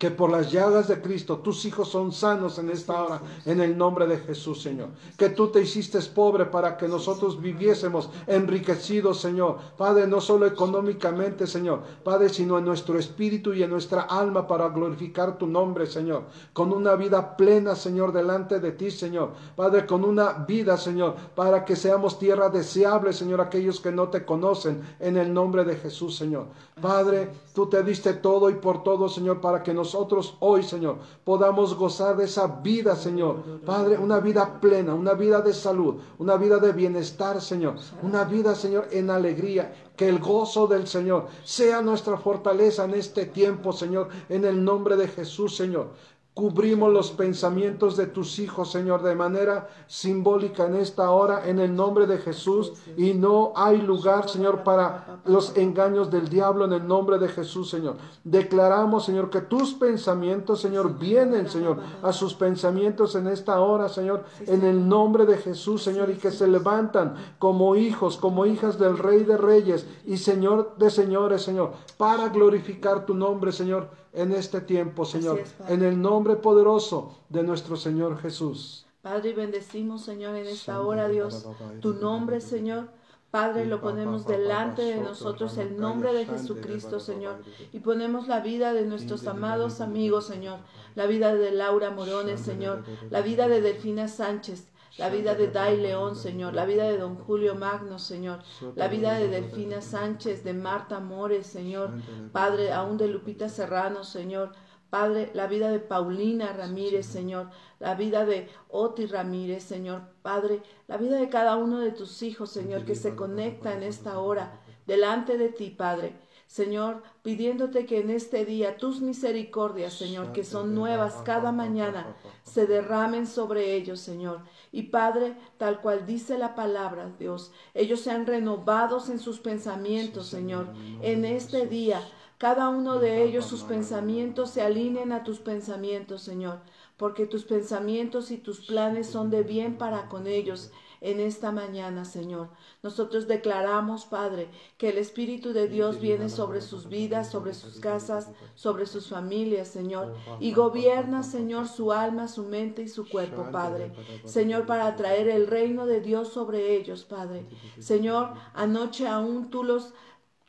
que 0.03 0.11
por 0.11 0.33
las 0.33 0.51
llagas 0.51 0.89
de 0.89 1.01
Cristo 1.01 1.39
tus 1.39 1.65
hijos 1.65 1.89
son 1.89 2.11
sanos 2.11 2.59
en 2.59 2.71
esta 2.71 3.01
hora, 3.01 3.21
en 3.47 3.61
el 3.61 3.79
nombre 3.79 4.09
de 4.09 4.19
Jesús, 4.19 4.61
Señor. 4.61 4.89
Que 5.17 5.29
tú 5.29 5.53
te 5.53 5.61
hiciste 5.61 6.01
pobre 6.13 6.47
para 6.47 6.77
que 6.77 6.89
nosotros 6.89 7.41
viviésemos 7.41 8.11
enriquecidos, 8.27 9.21
Señor. 9.21 9.59
Padre, 9.79 10.09
no 10.09 10.21
solo 10.21 10.47
económicamente, 10.47 11.47
Señor, 11.47 11.85
Padre, 12.03 12.31
sino 12.31 12.59
en 12.59 12.65
nuestro 12.65 12.99
espíritu 12.99 13.55
y 13.55 13.63
en 13.63 13.71
nuestra 13.71 14.03
alma 14.03 14.49
para 14.49 14.71
glorificar 14.71 15.39
tu 15.39 15.47
nombre, 15.47 15.87
Señor. 15.87 16.25
Con 16.53 16.73
una 16.73 16.97
vida 16.97 17.37
plena, 17.37 17.77
Señor, 17.77 18.13
delante 18.13 18.59
de 18.59 18.73
ti, 18.73 18.91
Señor. 18.91 19.35
Padre, 19.55 19.87
con 19.87 20.05
una 20.05 20.33
vida, 20.33 20.79
Señor, 20.79 21.15
para 21.37 21.65
que 21.65 21.77
seamos 21.77 22.19
tierra 22.19 22.49
deseable, 22.49 23.13
Señor, 23.13 23.41
aquellos 23.41 23.79
que 23.79 23.93
no 23.93 24.09
te 24.09 24.25
conocen, 24.25 24.83
en 24.99 25.17
el 25.17 25.33
nombre 25.33 25.65
de 25.65 25.77
Jesús, 25.77 26.17
Señor. 26.17 26.47
Padre, 26.81 27.31
tú 27.55 27.67
te 27.69 27.85
diste 27.85 28.15
todo 28.15 28.51
y 28.51 28.55
por 28.55 28.83
todo, 28.83 29.09
Señor, 29.09 29.41
para 29.41 29.63
que 29.63 29.73
nos 29.73 29.92
nosotros 29.93 30.37
hoy, 30.41 30.63
Señor, 30.63 30.97
podamos 31.23 31.75
gozar 31.75 32.17
de 32.17 32.25
esa 32.25 32.47
vida, 32.47 32.97
Señor. 32.97 33.61
Padre, 33.67 33.99
una 33.99 34.21
vida 34.21 34.59
plena, 34.59 34.95
una 34.95 35.13
vida 35.13 35.43
de 35.43 35.53
salud, 35.53 35.97
una 36.19 36.37
vida 36.37 36.57
de 36.57 36.73
bienestar, 36.73 37.43
Señor. 37.43 37.75
Una 38.03 38.25
vida, 38.25 38.55
Señor, 38.55 38.89
en 38.91 39.11
alegría. 39.11 39.91
Que 39.95 40.09
el 40.09 40.19
gozo 40.19 40.67
del 40.67 40.87
Señor 40.87 41.27
sea 41.45 41.83
nuestra 41.83 42.17
fortaleza 42.17 42.85
en 42.85 42.95
este 42.95 43.27
tiempo, 43.27 43.71
Señor, 43.71 44.09
en 44.31 44.47
el 44.47 44.65
nombre 44.65 44.97
de 44.97 45.09
Jesús, 45.09 45.55
Señor. 45.55 45.91
Cubrimos 46.35 46.91
los 46.91 47.11
pensamientos 47.11 47.95
de 47.99 48.07
tus 48.07 48.39
hijos, 48.39 48.71
Señor, 48.71 49.03
de 49.03 49.15
manera 49.15 49.69
simbólica 49.87 50.65
en 50.65 50.77
esta 50.77 51.11
hora, 51.11 51.47
en 51.47 51.59
el 51.59 51.77
nombre 51.77 52.07
de 52.07 52.17
Jesús. 52.17 52.73
Y 52.97 53.13
no 53.13 53.53
hay 53.55 53.83
lugar, 53.83 54.31
Señor, 54.31 54.65
para 54.65 55.21
los 55.27 55.55
engaños 55.59 56.11
del 56.11 56.31
diablo 56.31 56.65
en 56.65 56.73
el 56.73 56.89
nombre 56.89 57.19
de 57.19 57.29
Jesús, 57.29 57.69
Señor. 57.69 57.97
Declaramos, 58.25 59.05
Señor, 59.05 59.29
que 59.29 59.43
tus 59.43 59.75
pensamientos, 59.75 60.63
Señor, 60.63 60.99
vienen, 60.99 61.51
Señor, 61.51 61.81
a 62.03 62.15
sus 62.15 62.33
pensamientos 62.33 63.15
en 63.15 63.27
esta 63.27 63.61
hora, 63.61 63.91
Señor, 63.91 64.25
en 64.47 64.65
el 64.65 64.89
nombre 64.89 65.27
de 65.27 65.37
Jesús, 65.37 65.83
Señor, 65.83 66.09
y 66.09 66.15
que 66.15 66.31
se 66.31 66.49
levantan 66.49 67.15
como 67.39 67.77
hijos, 67.77 68.17
como 68.17 68.47
hijas 68.47 68.79
del 68.79 68.97
Rey 68.97 69.25
de 69.25 69.37
Reyes 69.37 69.87
y 70.07 70.17
Señor 70.17 70.77
de 70.79 70.89
Señores, 70.89 71.43
Señor, 71.43 71.73
para 71.99 72.31
glorificar 72.31 73.05
tu 73.05 73.13
nombre, 73.13 73.53
Señor 73.53 74.02
en 74.13 74.33
este 74.33 74.61
tiempo, 74.61 75.05
Señor, 75.05 75.43
en 75.69 75.83
el 75.83 76.01
nombre 76.01 76.37
poderoso 76.37 77.19
de 77.29 77.43
nuestro 77.43 77.77
Señor 77.77 78.19
Jesús. 78.19 78.87
Padre, 79.01 79.31
y 79.31 79.33
bendecimos, 79.33 80.03
Señor, 80.03 80.37
en 80.37 80.47
esta 80.47 80.81
hora, 80.81 81.09
Dios, 81.09 81.47
tu 81.81 81.95
nombre, 81.95 82.41
Señor. 82.41 82.89
Padre, 83.33 83.65
lo 83.65 83.81
ponemos 83.81 84.27
delante 84.27 84.83
de 84.83 84.99
nosotros, 84.99 85.57
el 85.57 85.79
nombre 85.79 86.13
de 86.13 86.27
Jesucristo, 86.27 87.01
Señor, 87.01 87.37
y 87.73 87.81
ponemos 87.81 88.29
la 88.29 88.41
vida 88.41 88.75
de 88.75 88.85
nuestros 88.85 89.27
amados 89.27 89.81
amigos, 89.81 90.27
Señor, 90.27 90.59
la 90.95 91.07
vida 91.07 91.35
de 91.35 91.51
Laura 91.51 91.91
Morones, 91.91 92.41
Señor, 92.41 92.85
la 93.09 93.23
vida 93.23 93.49
de 93.49 93.63
Delfina 93.63 94.07
Sánchez, 94.07 94.69
la 94.99 95.09
vida 95.09 95.35
de 95.35 95.49
Dai 95.49 95.79
León, 95.79 96.17
Señor, 96.17 96.55
la 96.55 96.65
vida 96.65 96.85
de 96.85 96.99
don 96.99 97.17
Julio 97.17 97.55
Magno, 97.55 97.99
Señor, 97.99 98.41
la 98.75 98.89
vida 98.89 99.15
de 99.15 99.29
Delfina 99.29 99.81
Sánchez, 99.81 100.45
de 100.45 100.53
Marta 100.53 101.01
Mores, 101.01 101.47
Señor, 101.47 101.93
Padre, 102.33 102.73
aún 102.73 102.99
de 102.99 103.09
Lupita 103.09 103.49
Serrano, 103.49 104.05
Señor, 104.05 104.53
Padre, 104.91 105.31
la 105.33 105.47
vida 105.47 105.71
de 105.71 105.81
Paulina 105.81 106.53
Ramírez, 106.53 107.07
Señor, 107.07 107.49
la 107.79 107.95
vida 107.95 108.27
de 108.27 108.51
Oti 108.69 109.07
Ramírez, 109.07 109.63
Señor, 109.63 110.03
Padre, 110.21 110.63
la 110.87 110.99
vida 110.99 111.17
de 111.17 111.31
cada 111.31 111.57
uno 111.57 111.81
de 111.81 111.93
tus 111.93 112.23
hijos, 112.23 112.51
Señor, 112.51 112.85
que 112.85 112.95
se 112.95 113.17
conecta 113.17 113.73
en 113.73 113.83
esta 113.83 114.19
hora 114.19 114.61
delante 114.87 115.39
de 115.39 115.49
ti, 115.49 115.71
Padre. 115.71 116.15
Señor, 116.53 117.03
pidiéndote 117.23 117.87
que 117.87 118.01
en 118.01 118.11
este 118.11 118.45
día 118.45 118.77
tus 118.77 119.01
misericordias, 119.01 119.95
Señor, 119.95 120.33
que 120.33 120.45
son 120.45 120.75
nuevas 120.75 121.15
cada 121.25 121.51
mañana, 121.51 122.15
se 122.43 122.67
derramen 122.67 123.27
sobre 123.27 123.75
ellos, 123.75 124.01
Señor. 124.01 124.41
Y 124.71 124.83
Padre, 124.83 125.35
tal 125.57 125.81
cual 125.81 126.05
dice 126.05 126.37
la 126.37 126.55
palabra, 126.55 127.11
Dios, 127.19 127.53
ellos 127.73 128.01
sean 128.01 128.27
renovados 128.27 129.09
en 129.09 129.19
sus 129.19 129.41
pensamientos, 129.41 130.27
Señor, 130.27 130.67
en 131.01 131.25
este 131.25 131.67
día. 131.67 132.07
Cada 132.37 132.69
uno 132.69 132.99
de 132.99 133.25
ellos, 133.25 133.47
sus 133.47 133.63
pensamientos 133.63 134.51
se 134.51 134.61
alineen 134.61 135.13
a 135.13 135.25
tus 135.25 135.39
pensamientos, 135.39 136.21
Señor, 136.21 136.61
porque 136.99 137.25
tus 137.25 137.45
pensamientos 137.45 138.31
y 138.31 138.37
tus 138.37 138.67
planes 138.67 139.07
son 139.07 139.31
de 139.31 139.43
bien 139.43 139.79
para 139.79 140.07
con 140.11 140.27
ellos 140.27 140.71
en 141.03 141.19
esta 141.19 141.51
mañana, 141.51 142.05
Señor. 142.05 142.49
Nosotros 142.83 143.27
declaramos, 143.27 144.07
Padre, 144.07 144.49
que 144.79 144.89
el 144.91 144.99
Espíritu 144.99 145.53
de 145.53 145.67
Dios 145.67 146.01
viene 146.01 146.29
sobre 146.29 146.61
sus 146.61 146.89
vidas, 146.89 147.29
sobre 147.31 147.55
sus 147.55 147.81
casas, 147.81 148.31
sobre 148.55 148.87
sus 148.87 149.09
familias, 149.09 149.69
Señor, 149.69 150.15
y 150.39 150.53
gobierna, 150.53 151.25
Señor, 151.25 151.67
su 151.67 151.93
alma, 151.93 152.29
su 152.29 152.45
mente 152.45 152.83
y 152.83 152.89
su 152.89 153.09
cuerpo, 153.09 153.49
Padre. 153.51 153.93
Señor, 154.25 154.65
para 154.65 154.95
traer 154.95 155.29
el 155.29 155.49
reino 155.49 155.87
de 155.87 156.01
Dios 156.01 156.29
sobre 156.29 156.77
ellos, 156.77 157.05
Padre. 157.05 157.47
Señor, 157.81 158.35
anoche 158.55 159.09
aún 159.09 159.51
tú 159.51 159.65
los 159.65 159.93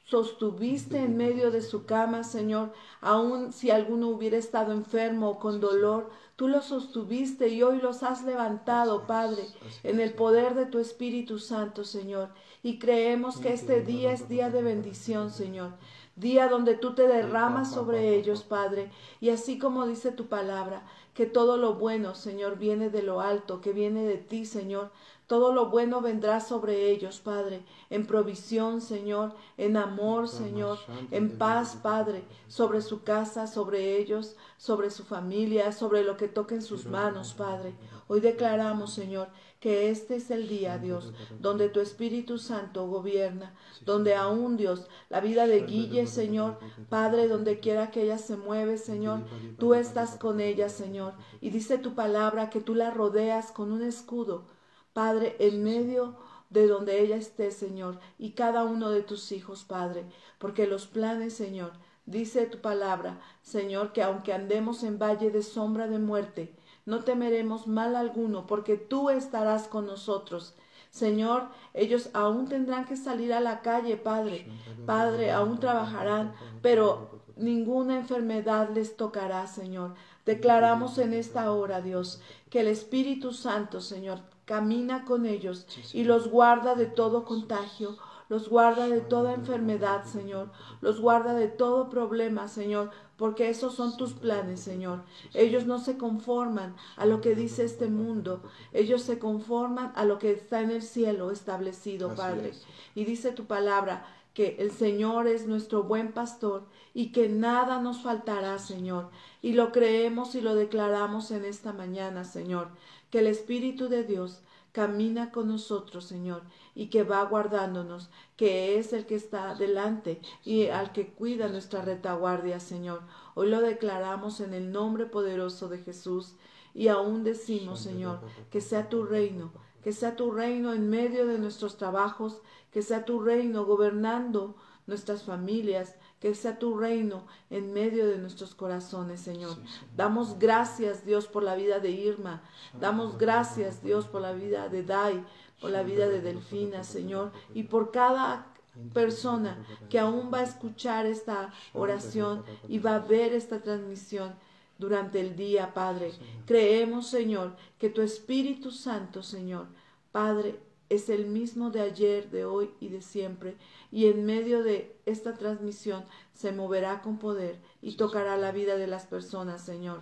sostuviste 0.06 1.00
en 1.00 1.18
medio 1.18 1.50
de 1.50 1.64
su 1.64 1.86
cama, 1.86 2.24
Señor, 2.24 2.72
aun 3.02 3.52
si 3.52 3.72
alguno 3.72 4.10
hubiera 4.10 4.38
estado 4.38 4.72
enfermo 4.72 5.30
o 5.30 5.40
con 5.40 5.60
dolor, 5.60 6.12
Tú 6.36 6.48
los 6.48 6.66
sostuviste 6.66 7.50
y 7.50 7.62
hoy 7.62 7.80
los 7.80 8.02
has 8.02 8.24
levantado, 8.24 9.06
Padre, 9.06 9.44
en 9.84 10.00
el 10.00 10.14
poder 10.14 10.56
de 10.56 10.66
tu 10.66 10.80
Espíritu 10.80 11.38
Santo, 11.38 11.84
Señor. 11.84 12.30
Y 12.64 12.80
creemos 12.80 13.38
que 13.38 13.54
este 13.54 13.82
día 13.82 14.12
es 14.12 14.28
día 14.30 14.50
de 14.50 14.64
bendición, 14.64 15.30
Señor. 15.30 15.74
Día 16.16 16.48
donde 16.48 16.76
tú 16.76 16.94
te 16.94 17.08
derramas 17.08 17.72
sobre 17.72 18.16
ellos, 18.16 18.44
Padre. 18.44 18.92
Y 19.20 19.30
así 19.30 19.58
como 19.58 19.88
dice 19.88 20.12
tu 20.12 20.28
palabra, 20.28 20.84
que 21.14 21.26
todo 21.26 21.58
lo 21.58 21.76
bueno, 21.76 22.16
Señor, 22.16 22.58
viene 22.58 22.90
de 22.90 23.04
lo 23.04 23.22
alto, 23.22 23.62
que 23.62 23.74
viene 23.74 24.04
de 24.04 24.18
ti, 24.18 24.46
Señor. 24.46 24.92
Todo 25.28 25.54
lo 25.54 25.68
bueno 25.68 26.02
vendrá 26.02 26.42
sobre 26.42 26.92
ellos, 26.92 27.20
Padre, 27.20 27.64
en 27.90 28.06
provisión, 28.06 28.82
Señor, 28.82 29.34
en 29.58 29.78
amor, 29.78 30.28
Señor, 30.28 30.78
en 31.12 31.38
paz, 31.38 31.78
Padre, 31.82 32.24
sobre 32.48 32.82
su 32.82 33.04
casa, 33.04 33.48
sobre 33.48 33.98
ellos, 33.98 34.36
sobre 34.58 34.92
su 34.92 35.04
familia, 35.06 35.72
sobre 35.72 36.04
lo 36.04 36.18
que 36.18 36.28
toquen 36.28 36.62
sus 36.62 36.86
manos, 36.86 37.34
Padre. 37.34 37.74
Hoy 38.08 38.20
declaramos, 38.20 38.94
Señor, 38.94 39.30
que 39.64 39.90
este 39.90 40.18
es 40.18 40.30
el 40.30 40.50
día, 40.50 40.78
Dios, 40.78 41.14
donde 41.40 41.70
tu 41.70 41.80
Espíritu 41.80 42.38
Santo 42.38 42.86
gobierna, 42.86 43.56
donde 43.86 44.14
aún, 44.14 44.58
Dios, 44.58 44.90
la 45.08 45.22
vida 45.22 45.48
de 45.48 45.62
Guille, 45.62 46.06
Señor, 46.06 46.60
Padre, 46.90 47.30
donde 47.30 47.62
quiera 47.62 47.90
que 47.90 48.02
ella 48.02 48.18
se 48.18 48.36
mueve, 48.36 48.78
Señor, 48.78 49.24
tú 49.58 49.74
estás 49.74 50.18
con 50.18 50.42
ella, 50.42 50.68
Señor. 50.68 51.14
Y 51.40 51.50
dice 51.50 51.78
tu 51.78 51.96
palabra 51.96 52.50
que 52.50 52.60
tú 52.60 52.76
la 52.76 52.92
rodeas 52.92 53.54
con 53.54 53.72
un 53.72 53.84
escudo 53.84 54.50
Padre, 54.92 55.38
en 55.40 55.64
medio 55.64 56.18
de 56.50 56.68
donde 56.68 57.00
ella 57.00 57.16
esté, 57.16 57.52
Señor, 57.52 58.00
y 58.20 58.32
cada 58.32 58.66
uno 58.66 58.90
de 58.90 59.02
tus 59.02 59.32
hijos, 59.32 59.64
Padre, 59.64 60.06
porque 60.40 60.68
los 60.68 60.88
planes, 60.88 61.34
Señor, 61.34 61.72
dice 62.06 62.48
tu 62.48 62.60
palabra, 62.60 63.22
Señor, 63.42 63.94
que 63.94 64.04
aunque 64.04 64.34
andemos 64.34 64.84
en 64.84 65.00
valle 65.00 65.32
de 65.32 65.42
sombra 65.42 65.88
de 65.88 66.00
muerte, 66.00 66.54
no 66.86 67.04
temeremos 67.04 67.68
mal 67.68 67.96
alguno, 67.96 68.48
porque 68.48 68.78
tú 68.78 69.10
estarás 69.10 69.68
con 69.68 69.86
nosotros. 69.86 70.56
Señor, 70.90 71.48
ellos 71.74 72.10
aún 72.14 72.48
tendrán 72.48 72.86
que 72.86 72.96
salir 72.96 73.34
a 73.34 73.40
la 73.40 73.62
calle, 73.62 73.98
Padre. 73.98 74.48
Padre, 74.86 75.32
aún 75.32 75.60
trabajarán, 75.60 76.34
pero 76.62 77.22
ninguna 77.36 77.98
enfermedad 77.98 78.70
les 78.74 78.96
tocará, 78.96 79.48
Señor. 79.48 79.96
Declaramos 80.26 80.98
en 81.00 81.14
esta 81.14 81.52
hora, 81.52 81.82
Dios, 81.82 82.22
que 82.50 82.60
el 82.60 82.68
Espíritu 82.68 83.34
Santo, 83.34 83.82
Señor, 83.82 84.20
camina 84.46 85.06
con 85.06 85.26
ellos 85.26 85.66
y 85.94 86.04
los 86.04 86.30
guarda 86.30 86.76
de 86.76 86.86
todo 86.86 87.26
contagio, 87.26 87.98
los 88.30 88.50
guarda 88.50 88.88
de 88.88 89.02
toda 89.02 89.34
enfermedad, 89.34 90.06
Señor, 90.06 90.52
los 90.82 91.02
guarda 91.02 91.34
de 91.34 91.48
todo 91.48 91.90
problema, 91.90 92.48
Señor, 92.48 92.92
porque 93.18 93.50
esos 93.50 93.76
son 93.76 93.96
tus 93.98 94.14
planes, 94.14 94.60
Señor. 94.60 95.04
Ellos 95.34 95.66
no 95.66 95.80
se 95.80 95.98
conforman 95.98 96.76
a 96.96 97.06
lo 97.06 97.22
que 97.22 97.36
dice 97.36 97.64
este 97.64 97.88
mundo, 97.88 98.42
ellos 98.72 99.02
se 99.02 99.20
conforman 99.20 99.92
a 99.96 100.06
lo 100.06 100.20
que 100.20 100.32
está 100.32 100.62
en 100.62 100.72
el 100.72 100.82
cielo 100.82 101.32
establecido, 101.32 102.16
Padre. 102.16 102.54
Y 102.96 103.06
dice 103.06 103.32
tu 103.32 103.46
palabra 103.46 104.06
que 104.34 104.56
el 104.60 104.72
Señor 104.72 105.28
es 105.28 105.46
nuestro 105.46 105.84
buen 105.84 106.12
pastor 106.12 106.66
y 106.94 107.12
que 107.12 107.30
nada 107.30 107.80
nos 107.82 108.02
faltará, 108.02 108.58
Señor. 108.58 109.10
Y 109.42 109.54
lo 109.54 109.72
creemos 109.72 110.34
y 110.36 110.42
lo 110.42 110.56
declaramos 110.56 111.30
en 111.32 111.46
esta 111.46 111.72
mañana, 111.72 112.24
Señor, 112.24 112.70
que 113.12 113.20
el 113.20 113.28
Espíritu 113.28 113.90
de 113.90 114.04
Dios 114.04 114.42
camina 114.72 115.32
con 115.32 115.48
nosotros, 115.48 116.06
Señor, 116.06 116.42
y 116.76 116.88
que 116.88 117.04
va 117.04 117.24
guardándonos, 117.24 118.10
que 118.36 118.78
es 118.78 118.94
el 118.94 119.06
que 119.06 119.16
está 119.16 119.56
delante 119.56 120.22
y 120.44 120.68
al 120.68 120.92
que 120.92 121.08
cuida 121.08 121.48
nuestra 121.48 121.82
retaguardia, 121.82 122.60
Señor. 122.60 123.02
Hoy 123.36 123.50
lo 123.50 123.62
declaramos 123.62 124.40
en 124.40 124.54
el 124.54 124.72
nombre 124.72 125.06
poderoso 125.06 125.70
de 125.70 125.80
Jesús 125.80 126.36
y 126.74 126.88
aún 126.88 127.24
decimos, 127.24 127.80
Señor, 127.80 128.20
que 128.50 128.62
sea 128.62 128.90
tu 128.90 129.06
reino, 129.06 129.52
que 129.84 129.94
sea 129.94 130.16
tu 130.16 130.32
reino 130.32 130.74
en 130.74 130.90
medio 130.90 131.28
de 131.28 131.38
nuestros 131.38 131.78
trabajos, 131.78 132.42
que 132.72 132.82
sea 132.82 133.06
tu 133.06 133.20
reino 133.22 133.66
gobernando 133.66 134.56
nuestras 134.86 135.24
familias, 135.24 135.96
que 136.20 136.34
sea 136.36 136.58
tu 136.58 136.78
reino 136.78 137.26
en 137.50 137.74
medio 137.74 138.08
de 138.08 138.18
nuestros 138.18 138.56
corazones, 138.56 139.22
Señor. 139.22 139.58
Damos 139.96 140.40
gracias, 140.40 141.06
Dios, 141.06 141.28
por 141.28 141.44
la 141.44 141.56
vida 141.56 141.80
de 141.80 141.92
Irma. 141.92 142.44
Damos 142.80 143.18
gracias, 143.18 143.84
Dios, 143.84 144.08
por 144.08 144.22
la 144.22 144.34
vida 144.34 144.70
de 144.70 144.84
Dai, 144.84 145.26
por 145.64 145.72
la 145.72 145.82
vida 145.82 146.10
de 146.10 146.20
Delfina, 146.20 146.84
Señor, 146.84 147.32
y 147.54 147.64
por 147.64 147.92
cada 147.92 148.54
persona 148.94 149.66
que 149.90 149.98
aún 149.98 150.30
va 150.30 150.40
a 150.40 150.44
escuchar 150.44 151.06
esta 151.06 151.54
oración 151.72 152.44
y 152.68 152.80
va 152.80 152.96
a 152.96 153.00
ver 153.00 153.32
esta 153.32 153.62
transmisión 153.62 154.36
durante 154.78 155.22
el 155.22 155.38
día, 155.38 155.74
Padre. 155.74 156.12
Creemos, 156.46 157.08
Señor, 157.08 157.56
que 157.80 157.90
tu 157.90 158.02
Espíritu 158.02 158.72
Santo, 158.72 159.24
Señor, 159.24 159.68
Padre, 160.12 160.60
es 160.90 161.08
el 161.08 161.28
mismo 161.28 161.70
de 161.70 161.80
ayer, 161.80 162.30
de 162.30 162.44
hoy 162.44 162.72
y 162.82 162.90
de 162.90 163.02
siempre, 163.02 163.56
y 163.90 164.08
en 164.08 164.26
medio 164.26 164.64
de 164.64 164.98
esta 165.06 165.36
transmisión 165.36 166.04
se 166.34 166.52
moverá 166.52 167.02
con 167.02 167.20
poder 167.20 167.58
y 167.82 167.96
tocará 167.96 168.36
la 168.36 168.52
vida 168.52 168.76
de 168.76 168.88
las 168.88 169.06
personas, 169.06 169.64
Señor, 169.64 170.02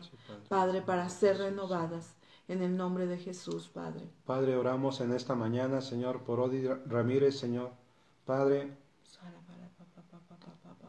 Padre, 0.50 0.82
para 0.82 1.08
ser 1.10 1.38
renovadas. 1.38 2.16
En 2.52 2.62
el 2.62 2.76
nombre 2.76 3.08
de 3.08 3.18
Jesús, 3.18 3.70
Padre. 3.70 4.10
Padre, 4.26 4.56
oramos 4.56 5.00
en 5.02 5.14
esta 5.14 5.36
mañana, 5.36 5.82
Señor, 5.82 6.24
por 6.24 6.40
Odi 6.40 6.68
Ramírez, 6.86 7.40
Señor. 7.40 7.72
Padre, 8.26 8.72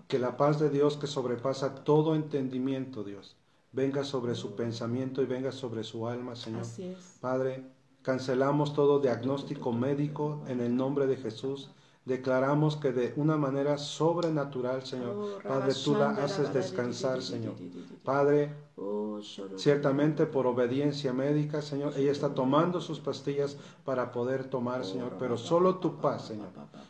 que 0.08 0.18
la 0.18 0.36
paz 0.36 0.58
de 0.58 0.70
Dios 0.70 0.96
que 0.96 1.06
sobrepasa 1.06 1.84
todo 1.84 2.14
entendimiento, 2.14 3.04
Dios, 3.04 3.36
venga 3.72 4.04
sobre 4.04 4.34
su 4.34 4.56
pensamiento 4.56 5.22
y 5.22 5.26
venga 5.26 5.52
sobre 5.52 5.84
su 5.84 6.08
alma, 6.08 6.34
Señor. 6.36 6.66
Padre, 7.20 7.64
Cancelamos 8.02 8.74
todo 8.74 8.98
diagnóstico 8.98 9.72
médico 9.72 10.42
en 10.48 10.60
el 10.60 10.74
nombre 10.74 11.06
de 11.06 11.16
Jesús. 11.16 11.70
Declaramos 12.04 12.76
que 12.76 12.92
de 12.92 13.12
una 13.16 13.36
manera 13.36 13.78
sobrenatural, 13.78 14.84
Señor, 14.84 15.16
oh, 15.16 15.48
Padre, 15.48 15.72
tú 15.84 15.94
la 15.94 16.10
haces 16.10 16.52
descansar, 16.52 17.22
Señor. 17.22 17.54
Padre, 18.02 18.50
Ciertamente 19.56 20.26
por 20.26 20.46
obediencia 20.46 21.12
médica, 21.12 21.62
Señor, 21.62 21.92
ella 21.96 22.10
está 22.10 22.34
tomando 22.34 22.80
sus 22.80 22.98
pastillas 22.98 23.56
para 23.84 24.10
poder 24.10 24.44
tomar, 24.44 24.84
Señor, 24.84 25.12
pero 25.18 25.36
solo 25.36 25.76
tu 25.76 25.98
paz, 25.98 26.26
Señor, 26.26 26.48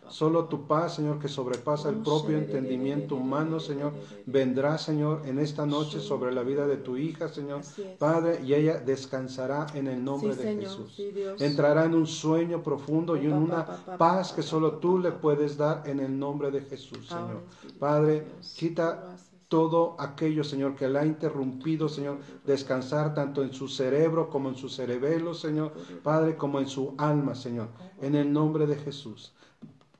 solo 0.08 0.46
tu 0.46 0.66
paz, 0.66 0.94
Señor, 0.94 1.18
que 1.18 1.28
sobrepasa 1.28 1.90
el 1.90 1.96
propio 1.96 2.38
entendimiento 2.38 3.16
humano, 3.16 3.60
Señor, 3.60 3.92
vendrá, 4.24 4.78
Señor, 4.78 5.22
en 5.26 5.38
esta 5.38 5.66
noche 5.66 6.00
sobre 6.00 6.32
la 6.32 6.42
vida 6.42 6.66
de 6.66 6.76
tu 6.76 6.96
hija, 6.96 7.28
Señor, 7.28 7.60
Padre, 7.98 8.40
y 8.42 8.54
ella 8.54 8.78
descansará 8.78 9.66
en 9.74 9.88
el 9.88 10.02
nombre 10.02 10.34
de 10.34 10.56
Jesús. 10.56 10.98
Entrará 11.38 11.84
en 11.84 11.94
un 11.94 12.06
sueño 12.06 12.62
profundo 12.62 13.16
y 13.16 13.26
en 13.26 13.34
una 13.34 13.66
paz 13.98 14.32
que 14.32 14.42
solo 14.42 14.78
tú 14.78 14.98
le 15.02 15.12
puedes 15.12 15.56
dar 15.56 15.82
en 15.86 16.00
el 16.00 16.18
nombre 16.18 16.50
de 16.50 16.62
Jesús, 16.62 17.08
Señor. 17.08 17.42
Padre, 17.78 18.24
quita 18.56 19.16
todo 19.48 19.96
aquello, 19.98 20.44
Señor, 20.44 20.74
que 20.76 20.88
le 20.88 20.98
ha 20.98 21.04
interrumpido, 21.04 21.88
Señor, 21.88 22.20
descansar 22.46 23.14
tanto 23.14 23.42
en 23.42 23.52
su 23.52 23.68
cerebro 23.68 24.30
como 24.30 24.48
en 24.48 24.54
su 24.54 24.68
cerebelo, 24.68 25.34
Señor, 25.34 25.74
Padre, 26.02 26.36
como 26.36 26.58
en 26.60 26.68
su 26.68 26.94
alma, 26.96 27.34
Señor, 27.34 27.68
en 28.00 28.14
el 28.14 28.32
nombre 28.32 28.66
de 28.66 28.76
Jesús 28.76 29.34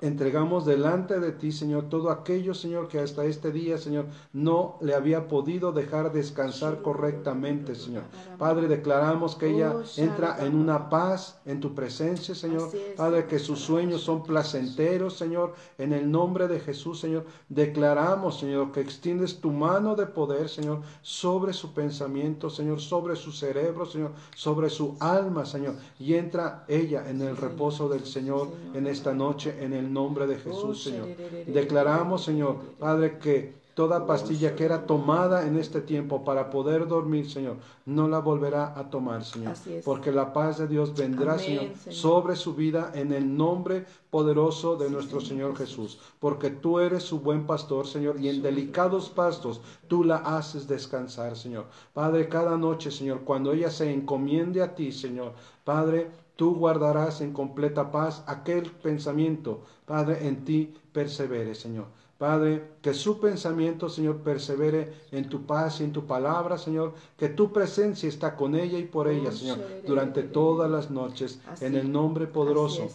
entregamos 0.02 0.66
delante 0.66 1.20
de 1.20 1.32
ti, 1.32 1.52
Señor, 1.52 1.88
todo 1.88 2.10
aquello, 2.10 2.54
Señor, 2.54 2.88
que 2.88 2.98
hasta 2.98 3.24
este 3.24 3.52
día, 3.52 3.78
Señor, 3.78 4.06
no 4.32 4.76
le 4.80 4.94
había 4.94 5.28
podido 5.28 5.72
dejar 5.72 6.12
descansar 6.12 6.82
correctamente, 6.82 7.76
Señor. 7.76 8.02
Padre, 8.36 8.66
declaramos 8.66 9.36
que 9.36 9.50
ella 9.50 9.74
entra 9.96 10.44
en 10.44 10.56
una 10.56 10.90
paz 10.90 11.40
en 11.46 11.60
tu 11.60 11.74
presencia, 11.74 12.34
Señor. 12.34 12.70
Padre, 12.96 13.26
que 13.26 13.38
sus 13.38 13.60
sueños 13.60 14.02
son 14.02 14.24
placenteros, 14.24 15.16
Señor. 15.16 15.54
En 15.78 15.92
el 15.92 16.10
nombre 16.10 16.48
de 16.48 16.58
Jesús, 16.58 16.98
Señor, 16.98 17.24
declaramos, 17.48 18.40
Señor, 18.40 18.72
que 18.72 18.80
extiendes 18.80 19.40
tu 19.40 19.52
mano 19.52 19.94
de 19.94 20.06
poder, 20.06 20.48
Señor, 20.48 20.80
sobre 21.02 21.52
su 21.52 21.72
pensamiento, 21.72 22.50
Señor, 22.50 22.80
sobre 22.80 23.14
su 23.14 23.30
cerebro, 23.30 23.86
Señor, 23.86 24.10
sobre 24.34 24.68
su 24.68 24.96
alma, 24.98 25.46
Señor. 25.46 25.76
Y 26.00 26.14
entra 26.14 26.64
ella 26.66 27.08
en 27.08 27.20
el 27.20 27.36
reposo 27.36 27.88
del 27.88 28.04
Señor 28.04 28.48
en 28.74 28.88
esta 28.88 29.14
noche, 29.14 29.62
en 29.62 29.72
el 29.72 29.91
nombre 29.92 30.26
de 30.26 30.36
Jesús, 30.36 30.64
oh, 30.64 30.74
Señor. 30.74 31.08
Declaramos, 31.46 32.24
Señor, 32.24 32.56
Padre, 32.78 33.18
que 33.18 33.61
toda 33.74 34.06
pastilla 34.06 34.54
que 34.54 34.64
era 34.64 34.86
tomada 34.86 35.46
en 35.46 35.56
este 35.58 35.80
tiempo 35.80 36.24
para 36.24 36.50
poder 36.50 36.86
dormir, 36.86 37.30
Señor, 37.30 37.56
no 37.86 38.06
la 38.06 38.18
volverá 38.18 38.78
a 38.78 38.90
tomar, 38.90 39.24
Señor. 39.24 39.54
Porque 39.84 40.12
la 40.12 40.32
paz 40.32 40.58
de 40.58 40.68
Dios 40.68 40.94
vendrá, 40.94 41.38
Señor, 41.38 41.70
sobre 41.90 42.36
su 42.36 42.54
vida 42.54 42.92
en 42.94 43.12
el 43.12 43.36
nombre 43.36 43.86
poderoso 44.10 44.76
de 44.76 44.90
nuestro 44.90 45.20
Señor 45.20 45.56
Jesús. 45.56 45.98
Porque 46.20 46.50
tú 46.50 46.80
eres 46.80 47.02
su 47.02 47.20
buen 47.20 47.46
pastor, 47.46 47.86
Señor, 47.86 48.20
y 48.20 48.28
en 48.28 48.42
delicados 48.42 49.08
pastos 49.08 49.60
tú 49.88 50.04
la 50.04 50.16
haces 50.16 50.68
descansar, 50.68 51.36
Señor. 51.36 51.66
Padre, 51.94 52.28
cada 52.28 52.56
noche, 52.58 52.90
Señor, 52.90 53.22
cuando 53.22 53.52
ella 53.52 53.70
se 53.70 53.92
encomiende 53.92 54.62
a 54.62 54.74
ti, 54.74 54.92
Señor, 54.92 55.32
Padre, 55.64 56.10
tú 56.36 56.54
guardarás 56.56 57.20
en 57.20 57.32
completa 57.32 57.90
paz 57.90 58.22
aquel 58.26 58.70
pensamiento, 58.70 59.62
Padre, 59.86 60.26
en 60.26 60.44
ti 60.44 60.74
persevere, 60.92 61.54
Señor. 61.54 61.86
Padre, 62.22 62.76
que 62.80 62.94
su 62.94 63.18
pensamiento, 63.18 63.88
Señor, 63.88 64.18
persevere 64.18 64.92
en 65.10 65.28
tu 65.28 65.44
paz 65.44 65.80
y 65.80 65.82
en 65.82 65.92
tu 65.92 66.06
palabra, 66.06 66.56
Señor, 66.56 66.94
que 67.16 67.28
tu 67.28 67.52
presencia 67.52 68.08
está 68.08 68.36
con 68.36 68.54
ella 68.54 68.78
y 68.78 68.84
por 68.84 69.08
ella, 69.08 69.32
Señor, 69.32 69.58
durante 69.84 70.22
todas 70.22 70.70
las 70.70 70.88
noches, 70.88 71.40
en 71.60 71.74
el 71.74 71.90
nombre 71.90 72.28
poderoso 72.28 72.86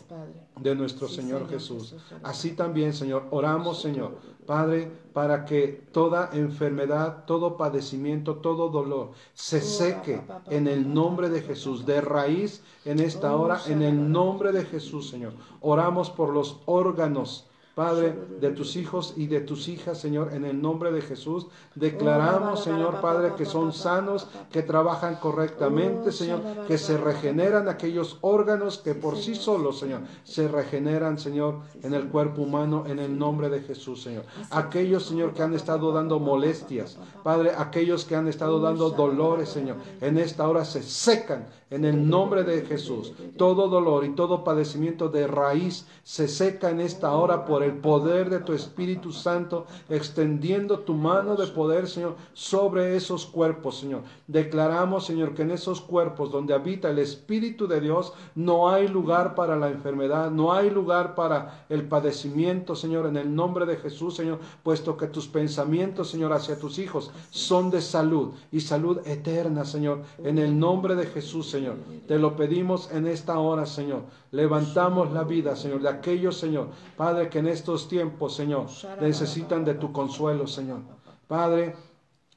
de 0.61 0.73
nuestro 0.75 1.09
Señor, 1.09 1.49
Jesús. 1.49 1.93
Así 2.23 2.51
también, 2.51 2.93
Señor, 2.93 3.25
oramos, 3.31 3.81
Señor, 3.81 4.15
Padre, 4.45 4.89
para 5.11 5.43
que 5.43 5.87
toda 5.91 6.29
enfermedad, 6.31 7.25
todo 7.25 7.57
padecimiento, 7.57 8.35
todo 8.35 8.69
dolor 8.69 9.11
se 9.33 9.59
seque 9.59 10.21
en 10.49 10.69
el 10.69 10.93
nombre 10.93 11.27
de 11.27 11.41
Jesús, 11.41 11.85
de 11.85 11.99
raíz 11.99 12.63
en 12.85 13.01
esta 13.01 13.35
hora, 13.35 13.59
en 13.67 13.81
el 13.81 14.09
nombre 14.09 14.53
de 14.53 14.63
Jesús, 14.63 15.09
Señor. 15.09 15.33
Oramos 15.59 16.09
por 16.09 16.29
los 16.29 16.61
órganos 16.65 17.46
Padre, 17.77 18.15
de 18.41 18.49
tus 18.49 18.75
hijos 18.75 19.13
y 19.17 19.27
de 19.27 19.39
tus 19.39 19.67
hijas, 19.67 19.99
Señor, 19.99 20.33
en 20.33 20.45
el 20.45 20.59
nombre 20.59 20.91
de 20.91 21.03
Jesús. 21.03 21.45
Declaramos, 21.75 22.63
Señor 22.63 23.01
Padre, 23.01 23.33
que 23.37 23.45
son 23.45 23.71
sanos, 23.71 24.27
que 24.51 24.63
trabajan 24.63 25.17
correctamente, 25.17 26.11
Señor, 26.11 26.41
que 26.67 26.79
se 26.79 26.97
regeneran 26.97 27.69
aquellos 27.69 28.17
órganos 28.21 28.79
que 28.79 28.95
por 28.95 29.15
sí 29.15 29.35
solos, 29.35 29.77
Señor, 29.77 30.01
se 30.23 30.47
regeneran, 30.47 31.19
Señor, 31.19 31.59
en 31.83 31.93
el 31.93 32.07
cuerpo 32.07 32.41
humano, 32.41 32.85
en 32.87 32.97
el 32.97 33.15
nombre 33.15 33.47
de 33.47 33.61
Jesús, 33.61 34.01
Señor. 34.01 34.23
Aquellos, 34.49 35.05
Señor, 35.05 35.35
que 35.35 35.43
han 35.43 35.53
estado 35.53 35.91
dando 35.91 36.19
molestias, 36.19 36.97
Padre, 37.21 37.51
aquellos 37.55 38.05
que 38.05 38.15
han 38.15 38.27
estado 38.27 38.59
dando 38.59 38.89
dolores, 38.89 39.49
Señor, 39.49 39.77
en 40.01 40.17
esta 40.17 40.49
hora 40.49 40.65
se 40.65 40.81
secan 40.81 41.45
en 41.69 41.85
el 41.85 42.09
nombre 42.09 42.43
de 42.43 42.65
Jesús. 42.65 43.13
Todo 43.37 43.67
dolor 43.67 44.05
y 44.05 44.15
todo 44.15 44.43
padecimiento 44.43 45.09
de 45.09 45.27
raíz 45.27 45.85
se 46.03 46.27
seca 46.27 46.69
en 46.69 46.79
esta 46.79 47.11
hora 47.11 47.45
por 47.45 47.63
el 47.63 47.66
poder 47.73 48.30
de 48.30 48.39
tu 48.39 48.53
Espíritu 48.53 49.12
Santo, 49.12 49.65
extendiendo 49.89 50.80
tu 50.80 50.93
mano 50.93 51.36
de 51.36 51.47
poder, 51.47 51.88
Señor, 51.88 52.15
sobre 52.34 52.95
esos 52.95 53.25
cuerpos, 53.25 53.77
Señor. 53.80 54.01
Declaramos, 54.27 55.06
Señor, 55.06 55.34
que 55.34 55.43
en 55.43 55.51
esos 55.51 55.82
cuerpos 55.82 56.32
donde 56.32 56.53
habita 56.53 56.89
el 56.89 56.99
Espíritu 56.99 57.67
de 57.67 57.82
Dios 57.82 58.13
no 58.36 58.69
hay 58.69 58.88
lugar 58.88 59.36
para 59.36 59.56
la 59.56 59.69
enfermedad, 59.69 60.32
no 60.32 60.53
hay 60.53 60.69
lugar 60.69 61.15
para 61.15 61.65
el 61.69 61.88
padecimiento, 61.88 62.75
Señor, 62.75 63.06
en 63.08 63.17
el 63.17 63.34
nombre 63.34 63.65
de 63.65 63.77
Jesús, 63.77 64.15
Señor, 64.15 64.39
puesto 64.63 64.97
que 64.97 65.08
tus 65.08 65.27
pensamientos, 65.27 66.10
Señor, 66.10 66.34
hacia 66.34 66.60
tus 66.60 66.80
hijos 66.80 67.12
son 67.30 67.69
de 67.71 67.82
salud 67.82 68.32
y 68.51 68.62
salud 68.62 68.99
eterna, 69.06 69.65
Señor, 69.65 70.03
en 70.23 70.38
el 70.38 70.58
nombre 70.58 70.95
de 70.95 71.06
Jesús, 71.06 71.49
Señor. 71.49 71.75
Te 72.08 72.19
lo 72.19 72.36
pedimos 72.36 72.91
en 72.91 73.08
esta 73.08 73.39
hora, 73.39 73.65
Señor. 73.65 74.03
Levantamos 74.31 75.11
la 75.13 75.23
vida, 75.23 75.55
Señor, 75.55 75.81
de 75.81 75.89
aquellos, 75.89 76.37
Señor, 76.37 76.69
Padre, 76.95 77.29
que 77.29 77.39
en 77.39 77.47
estos 77.47 77.87
tiempos, 77.87 78.35
Señor, 78.35 78.67
necesitan 78.99 79.63
de 79.63 79.75
tu 79.75 79.91
consuelo, 79.91 80.47
Señor. 80.47 80.79
Padre, 81.27 81.75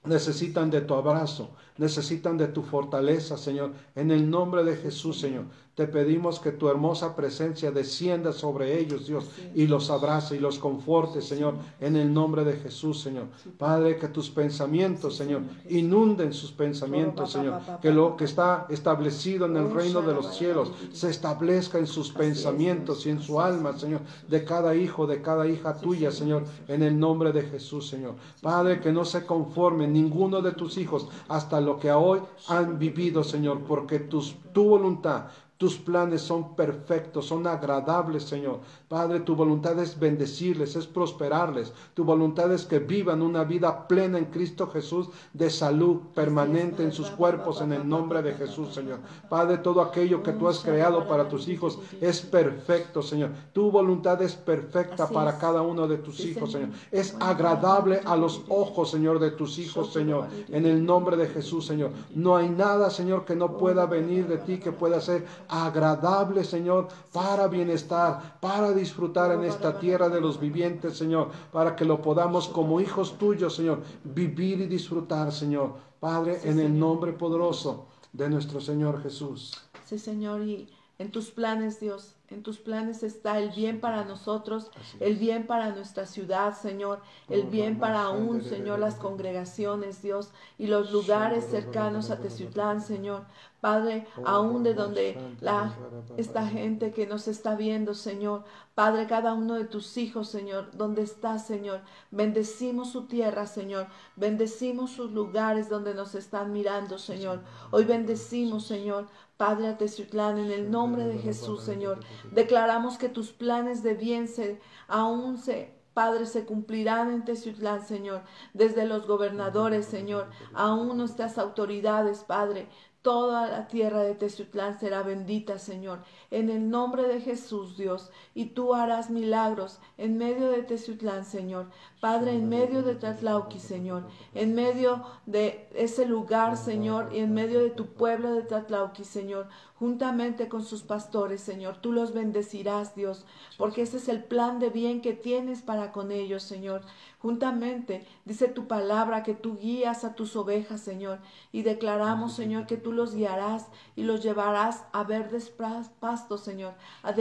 necesitan 0.04 0.70
de 0.70 0.80
tu 0.80 0.94
abrazo, 0.94 1.50
necesitan 1.76 2.38
de 2.38 2.48
tu 2.48 2.62
fortaleza, 2.62 3.36
Señor. 3.36 3.72
En 3.94 4.10
el 4.10 4.28
nombre 4.28 4.64
de 4.64 4.76
Jesús, 4.76 5.20
Señor. 5.20 5.44
Te 5.80 5.86
pedimos 5.86 6.40
que 6.40 6.52
tu 6.52 6.68
hermosa 6.68 7.16
presencia 7.16 7.70
descienda 7.70 8.32
sobre 8.32 8.78
ellos, 8.78 9.06
Dios, 9.06 9.30
y 9.54 9.66
los 9.66 9.88
abrace 9.88 10.36
y 10.36 10.38
los 10.38 10.58
conforte, 10.58 11.22
Señor, 11.22 11.54
en 11.80 11.96
el 11.96 12.12
nombre 12.12 12.44
de 12.44 12.52
Jesús, 12.54 13.00
Señor. 13.00 13.28
Padre, 13.56 13.96
que 13.96 14.08
tus 14.08 14.28
pensamientos, 14.28 15.16
Señor, 15.16 15.40
inunden 15.70 16.34
sus 16.34 16.52
pensamientos, 16.52 17.32
Señor. 17.32 17.60
Que 17.80 17.92
lo 17.92 18.14
que 18.14 18.24
está 18.24 18.66
establecido 18.68 19.46
en 19.46 19.56
el 19.56 19.70
reino 19.70 20.02
de 20.02 20.12
los 20.12 20.36
cielos 20.36 20.70
se 20.92 21.08
establezca 21.08 21.78
en 21.78 21.86
sus 21.86 22.10
pensamientos 22.10 23.06
y 23.06 23.10
en 23.10 23.22
su 23.22 23.40
alma, 23.40 23.78
Señor, 23.78 24.02
de 24.28 24.44
cada 24.44 24.74
hijo, 24.74 25.06
de 25.06 25.22
cada 25.22 25.46
hija 25.46 25.78
tuya, 25.78 26.10
Señor, 26.10 26.44
en 26.68 26.82
el 26.82 26.98
nombre 26.98 27.32
de 27.32 27.40
Jesús, 27.42 27.88
Señor. 27.88 28.16
Padre, 28.42 28.80
que 28.80 28.92
no 28.92 29.06
se 29.06 29.24
conforme 29.24 29.86
ninguno 29.92 30.42
de 30.42 30.52
tus 30.52 30.78
hijos 30.78 31.08
hasta 31.28 31.60
lo 31.60 31.78
que 31.78 31.92
hoy 31.92 32.20
han 32.48 32.78
vivido, 32.78 33.24
Señor, 33.24 33.64
porque 33.64 33.98
tus, 33.98 34.36
tu 34.52 34.64
voluntad 34.64 35.24
tus 35.60 35.76
planes 35.76 36.22
son 36.22 36.56
perfectos, 36.56 37.26
son 37.26 37.46
agradables, 37.46 38.22
Señor. 38.22 38.60
Padre, 38.88 39.20
tu 39.20 39.36
voluntad 39.36 39.78
es 39.78 40.00
bendecirles, 40.00 40.74
es 40.74 40.86
prosperarles. 40.86 41.74
Tu 41.92 42.02
voluntad 42.02 42.50
es 42.50 42.64
que 42.64 42.78
vivan 42.78 43.20
una 43.20 43.44
vida 43.44 43.86
plena 43.86 44.16
en 44.16 44.24
Cristo 44.24 44.68
Jesús 44.68 45.10
de 45.34 45.50
salud 45.50 45.98
permanente 46.14 46.82
en 46.82 46.92
sus 46.92 47.10
cuerpos 47.10 47.60
en 47.60 47.74
el 47.74 47.86
nombre 47.86 48.22
de 48.22 48.32
Jesús, 48.32 48.72
Señor. 48.72 49.00
Padre, 49.28 49.58
todo 49.58 49.82
aquello 49.82 50.22
que 50.22 50.32
tú 50.32 50.48
has 50.48 50.60
creado 50.60 51.06
para 51.06 51.28
tus 51.28 51.46
hijos 51.46 51.78
es 52.00 52.22
perfecto, 52.22 53.02
Señor. 53.02 53.28
Tu 53.52 53.70
voluntad 53.70 54.22
es 54.22 54.36
perfecta 54.36 55.10
para 55.10 55.36
cada 55.36 55.60
uno 55.60 55.86
de 55.86 55.98
tus 55.98 56.20
hijos, 56.20 56.52
Señor. 56.52 56.70
Es 56.90 57.14
agradable 57.20 58.00
a 58.06 58.16
los 58.16 58.44
ojos, 58.48 58.90
Señor, 58.90 59.18
de 59.18 59.32
tus 59.32 59.58
hijos, 59.58 59.92
Señor. 59.92 60.26
En 60.48 60.64
el 60.64 60.82
nombre 60.82 61.18
de 61.18 61.28
Jesús, 61.28 61.66
Señor. 61.66 61.90
No 62.14 62.34
hay 62.34 62.48
nada, 62.48 62.88
Señor, 62.88 63.26
que 63.26 63.36
no 63.36 63.58
pueda 63.58 63.84
venir 63.84 64.26
de 64.26 64.38
ti, 64.38 64.58
que 64.58 64.72
pueda 64.72 65.02
ser 65.02 65.26
agradable, 65.50 66.44
Señor, 66.44 66.88
para 67.12 67.48
bienestar, 67.48 68.38
para 68.40 68.72
disfrutar 68.72 69.32
en 69.32 69.44
esta 69.44 69.78
tierra 69.78 70.08
de 70.08 70.20
los 70.20 70.38
vivientes, 70.38 70.96
Señor, 70.96 71.30
para 71.52 71.74
que 71.74 71.84
lo 71.84 72.00
podamos 72.00 72.48
como 72.48 72.80
hijos 72.80 73.18
tuyos, 73.18 73.56
Señor, 73.56 73.82
vivir 74.04 74.60
y 74.60 74.66
disfrutar, 74.66 75.32
Señor. 75.32 75.90
Padre, 76.00 76.40
en 76.44 76.58
el 76.58 76.78
nombre 76.78 77.12
poderoso 77.12 77.86
de 78.14 78.30
nuestro 78.30 78.60
Señor 78.60 79.02
Jesús. 79.02 79.52
Sí, 79.84 79.98
Señor, 79.98 80.40
y 80.40 80.66
en 80.98 81.10
tus 81.10 81.30
planes, 81.30 81.78
Dios, 81.78 82.14
en 82.30 82.42
tus 82.42 82.58
planes 82.58 83.02
está 83.02 83.38
el 83.38 83.50
bien 83.50 83.80
para 83.80 84.04
nosotros, 84.04 84.70
el 85.00 85.16
bien 85.16 85.46
para 85.46 85.74
nuestra 85.74 86.06
ciudad, 86.06 86.56
Señor, 86.56 87.00
el 87.28 87.44
bien 87.44 87.78
para 87.78 88.02
aún, 88.02 88.42
Señor, 88.42 88.78
las 88.78 88.94
congregaciones, 88.94 90.00
Dios, 90.00 90.30
y 90.58 90.68
los 90.68 90.92
lugares 90.92 91.44
cercanos 91.50 92.10
a 92.10 92.18
Teciutlán, 92.18 92.80
Señor. 92.80 93.24
Padre, 93.60 94.06
aún 94.24 94.62
de 94.62 94.74
donde 94.74 95.18
la, 95.40 95.74
esta 96.16 96.46
gente 96.46 96.92
que 96.92 97.06
nos 97.06 97.28
está 97.28 97.54
viendo, 97.54 97.94
Señor. 97.94 98.44
Padre, 98.74 99.06
cada 99.06 99.34
uno 99.34 99.54
de 99.54 99.64
tus 99.64 99.96
hijos, 99.98 100.28
Señor, 100.28 100.70
donde 100.72 101.02
está, 101.02 101.38
Señor. 101.38 101.80
Bendecimos 102.10 102.90
su 102.90 103.06
tierra, 103.06 103.46
Señor. 103.46 103.86
Bendecimos 104.16 104.92
sus 104.92 105.12
lugares 105.12 105.68
donde 105.68 105.94
nos 105.94 106.14
están 106.14 106.52
mirando, 106.52 106.98
Señor. 106.98 107.42
Hoy 107.70 107.84
bendecimos, 107.84 108.66
Señor, 108.66 109.08
Padre 109.36 109.68
Ateciutlán, 109.68 110.38
en 110.38 110.50
el 110.50 110.70
nombre 110.70 111.04
de 111.04 111.18
Jesús, 111.18 111.62
Señor. 111.62 112.00
Declaramos 112.32 112.96
que 112.96 113.10
tus 113.10 113.30
planes 113.32 113.82
de 113.82 113.94
bien 113.94 114.26
se, 114.26 114.58
aún 114.88 115.36
se 115.36 115.80
Padre, 115.92 116.26
se 116.26 116.44
cumplirán 116.44 117.10
en 117.10 117.24
Teciutlán, 117.24 117.84
Señor, 117.84 118.22
desde 118.54 118.86
los 118.86 119.06
gobernadores, 119.08 119.86
Señor, 119.86 120.28
aún 120.54 120.96
nuestras 120.96 121.36
autoridades, 121.36 122.22
Padre, 122.22 122.68
Toda 123.02 123.48
la 123.48 123.66
tierra 123.66 124.02
de 124.02 124.14
Teciutlán 124.14 124.78
será 124.78 125.02
bendita, 125.02 125.58
Señor, 125.58 126.02
en 126.30 126.50
el 126.50 126.68
nombre 126.68 127.04
de 127.04 127.22
Jesús, 127.22 127.78
Dios, 127.78 128.10
y 128.34 128.46
tú 128.46 128.74
harás 128.74 129.08
milagros 129.08 129.80
en 129.96 130.18
medio 130.18 130.50
de 130.50 130.62
Teciutlán, 130.62 131.24
Señor. 131.24 131.70
Padre, 132.00 132.32
en 132.32 132.48
medio 132.48 132.82
de 132.82 132.94
Tlatlauqui, 132.94 133.58
Señor, 133.58 134.04
en 134.34 134.54
medio 134.54 135.04
de 135.26 135.68
ese 135.74 136.06
lugar, 136.06 136.56
Señor, 136.56 137.10
y 137.12 137.18
en 137.18 137.34
medio 137.34 137.60
de 137.60 137.68
tu 137.68 137.88
pueblo 137.88 138.32
de 138.32 138.42
Tlatlauqui, 138.42 139.04
Señor, 139.04 139.48
juntamente 139.78 140.48
con 140.48 140.64
sus 140.64 140.82
pastores, 140.82 141.42
Señor. 141.42 141.76
Tú 141.76 141.92
los 141.92 142.14
bendecirás, 142.14 142.94
Dios, 142.94 143.26
porque 143.58 143.82
ese 143.82 143.98
es 143.98 144.08
el 144.08 144.24
plan 144.24 144.58
de 144.60 144.70
bien 144.70 145.02
que 145.02 145.12
tienes 145.12 145.60
para 145.60 145.92
con 145.92 146.10
ellos, 146.10 146.42
Señor. 146.42 146.80
Juntamente 147.18 148.06
dice 148.24 148.48
tu 148.48 148.66
palabra 148.66 149.22
que 149.22 149.34
tú 149.34 149.58
guías 149.58 150.04
a 150.04 150.14
tus 150.14 150.36
ovejas, 150.36 150.80
Señor, 150.80 151.18
y 151.52 151.62
declaramos, 151.62 152.34
Señor, 152.34 152.66
que 152.66 152.78
tú 152.78 152.92
los 152.92 153.14
guiarás 153.14 153.66
y 153.94 154.04
los 154.04 154.22
llevarás 154.22 154.84
a 154.92 155.04
verdes 155.04 155.52
pastos, 156.00 156.40
Señor, 156.40 156.72
a 157.02 157.12